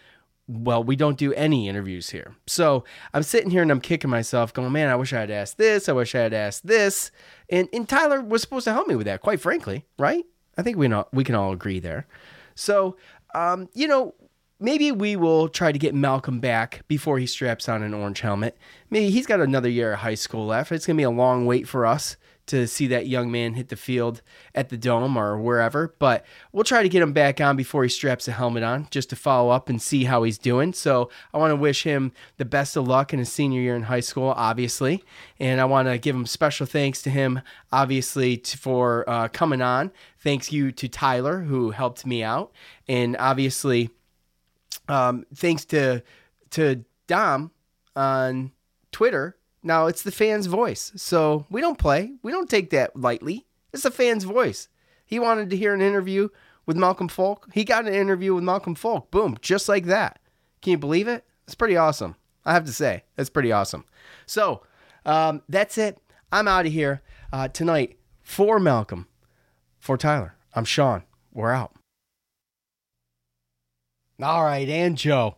well, 0.48 0.84
we 0.84 0.96
don't 0.96 1.18
do 1.18 1.34
any 1.34 1.70
interviews 1.70 2.10
here. 2.10 2.36
So 2.48 2.84
I'm 3.14 3.24
sitting 3.24 3.50
here 3.50 3.62
and 3.62 3.72
I'm 3.72 3.80
kicking 3.82 4.10
myself, 4.10 4.54
going, 4.54 4.72
man, 4.72 4.90
I 4.90 4.96
wish 4.96 5.14
I 5.14 5.22
had 5.22 5.32
asked 5.32 5.58
this, 5.58 5.88
I 5.88 5.94
wish 5.94 6.16
I 6.16 6.20
had 6.20 6.34
asked 6.34 6.68
this, 6.68 7.12
and 7.50 7.70
and 7.72 7.88
Tyler 7.88 8.22
was 8.22 8.42
supposed 8.42 8.66
to 8.66 8.74
help 8.74 8.88
me 8.88 8.96
with 8.96 9.06
that, 9.06 9.22
quite 9.22 9.40
frankly, 9.40 9.86
right? 9.98 10.26
I 10.58 10.62
think 10.62 10.78
we 10.78 10.88
know 10.88 11.08
we 11.14 11.24
can 11.24 11.36
all 11.36 11.54
agree 11.54 11.80
there. 11.80 12.08
So, 12.56 12.98
um, 13.34 13.70
you 13.74 13.88
know, 13.88 14.14
maybe 14.64 14.94
we 14.94 15.18
will 15.18 15.50
try 15.50 15.74
to 15.74 15.78
get 15.78 15.94
Malcolm 15.94 16.40
back 16.40 16.84
before 16.88 17.20
he 17.20 17.28
straps 17.28 17.68
on 17.68 17.84
an 17.84 17.94
orange 17.94 18.22
helmet. 18.22 18.58
Maybe 18.90 19.10
he's 19.10 19.28
got 19.28 19.42
another 19.42 19.70
year 19.70 19.94
of 19.94 20.00
high 20.00 20.16
school 20.16 20.46
left. 20.46 20.72
It's 20.72 20.88
going 20.88 20.96
to 20.96 21.02
be 21.02 21.04
a 21.04 21.10
long 21.10 21.46
wait 21.46 21.68
for 21.68 21.86
us 21.86 22.16
to 22.46 22.66
see 22.68 22.88
that 22.88 23.08
young 23.08 23.32
man 23.32 23.54
hit 23.54 23.70
the 23.70 23.76
field 23.76 24.22
at 24.56 24.70
the 24.70 24.78
dome 24.78 25.18
or 25.18 25.38
wherever, 25.38 25.96
but 26.00 26.26
we'll 26.52 26.64
try 26.64 26.82
to 26.84 26.90
get 26.90 27.02
him 27.02 27.14
back 27.14 27.40
on 27.40 27.56
before 27.56 27.84
he 27.84 27.90
straps 27.90 28.28
a 28.28 28.32
helmet 28.32 28.64
on 28.64 28.88
just 28.90 29.10
to 29.10 29.16
follow 29.16 29.50
up 29.50 29.70
and 29.70 29.82
see 29.82 30.06
how 30.06 30.24
he's 30.24 30.38
doing. 30.38 30.74
So 30.74 31.10
I 31.34 31.38
want 31.38 31.52
to 31.52 31.56
wish 31.56 31.84
him 31.84 32.12
the 32.38 32.46
best 32.46 32.76
of 32.76 32.88
luck 32.88 33.14
in 33.14 33.20
his 33.20 33.32
senior 33.32 33.62
year 33.62 33.76
in 33.76 33.84
high 33.84 34.02
school, 34.02 34.34
obviously. 34.36 35.04
And 35.40 35.62
I 35.62 35.66
want 35.66 35.88
to 35.88 35.98
give 35.98 36.16
him 36.16 36.26
special 36.26 36.66
thanks 36.66 37.02
to 37.04 37.10
him, 37.10 37.42
obviously, 37.72 38.38
t- 38.38 38.58
for 38.58 39.10
uh, 39.10 39.28
coming 39.30 39.62
on. 39.62 39.92
Thanks 40.20 40.52
you 40.52 40.72
to 40.74 40.88
Tyler, 40.88 41.42
who 41.42 41.72
helped 41.72 42.06
me 42.06 42.24
out. 42.24 42.52
And 42.90 43.16
obviously, 43.18 43.90
um, 44.88 45.26
thanks 45.36 45.66
to 45.66 46.04
to 46.52 46.84
Dom 47.08 47.52
on 47.96 48.52
Twitter 48.92 49.38
Now, 49.64 49.88
it's 49.88 50.04
the 50.04 50.12
fan's 50.12 50.46
voice. 50.46 50.92
So 50.96 51.46
we 51.50 51.62
don't 51.62 51.78
play. 51.78 52.14
We 52.22 52.32
don't 52.32 52.50
take 52.50 52.70
that 52.72 52.96
lightly. 52.96 53.46
It's 53.72 53.84
the 53.84 53.92
fan's 53.92 54.26
voice. 54.26 54.68
He 55.06 55.20
wanted 55.20 55.50
to 55.50 55.58
hear 55.58 55.74
an 55.74 55.82
interview 55.82 56.30
with 56.66 56.78
Malcolm 56.78 57.08
Folk. 57.08 57.48
He 57.54 57.64
got 57.64 57.88
an 57.88 57.94
interview 57.94 58.36
with 58.36 58.44
Malcolm 58.44 58.76
Folk. 58.76 59.10
Boom, 59.10 59.38
just 59.42 59.70
like 59.70 59.86
that. 59.86 60.20
Can 60.62 60.72
you 60.72 60.78
believe 60.78 61.08
it? 61.08 61.26
It's 61.46 61.56
pretty 61.56 61.78
awesome. 61.78 62.16
I 62.46 62.54
have 62.54 62.66
to 62.66 62.74
say, 62.74 63.04
it's 63.18 63.30
pretty 63.30 63.52
awesome. 63.52 63.86
So 64.26 64.64
um, 65.06 65.42
that's 65.48 65.78
it. 65.78 65.98
I'm 66.32 66.48
out 66.48 66.66
of 66.66 66.72
here 66.72 67.02
uh, 67.32 67.48
tonight 67.48 67.98
for 68.22 68.60
Malcolm, 68.60 69.08
for 69.80 69.98
Tyler. 69.98 70.36
I'm 70.56 70.66
Sean. 70.66 71.04
We're 71.32 71.52
out. 71.52 71.73
All 74.22 74.44
right, 74.44 74.70
and 74.70 74.98
Joe. 74.98 75.36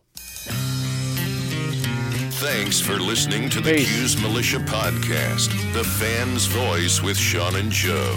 Thanks 2.38 2.78
for 2.78 2.94
listening 2.94 3.48
to 3.50 3.60
the 3.60 3.74
Cuse 3.74 4.20
Militia 4.20 4.58
Podcast, 4.58 5.48
the 5.72 5.82
fan's 5.82 6.44
voice 6.46 7.02
with 7.02 7.16
Sean 7.16 7.56
and 7.56 7.72
Joe. 7.72 8.14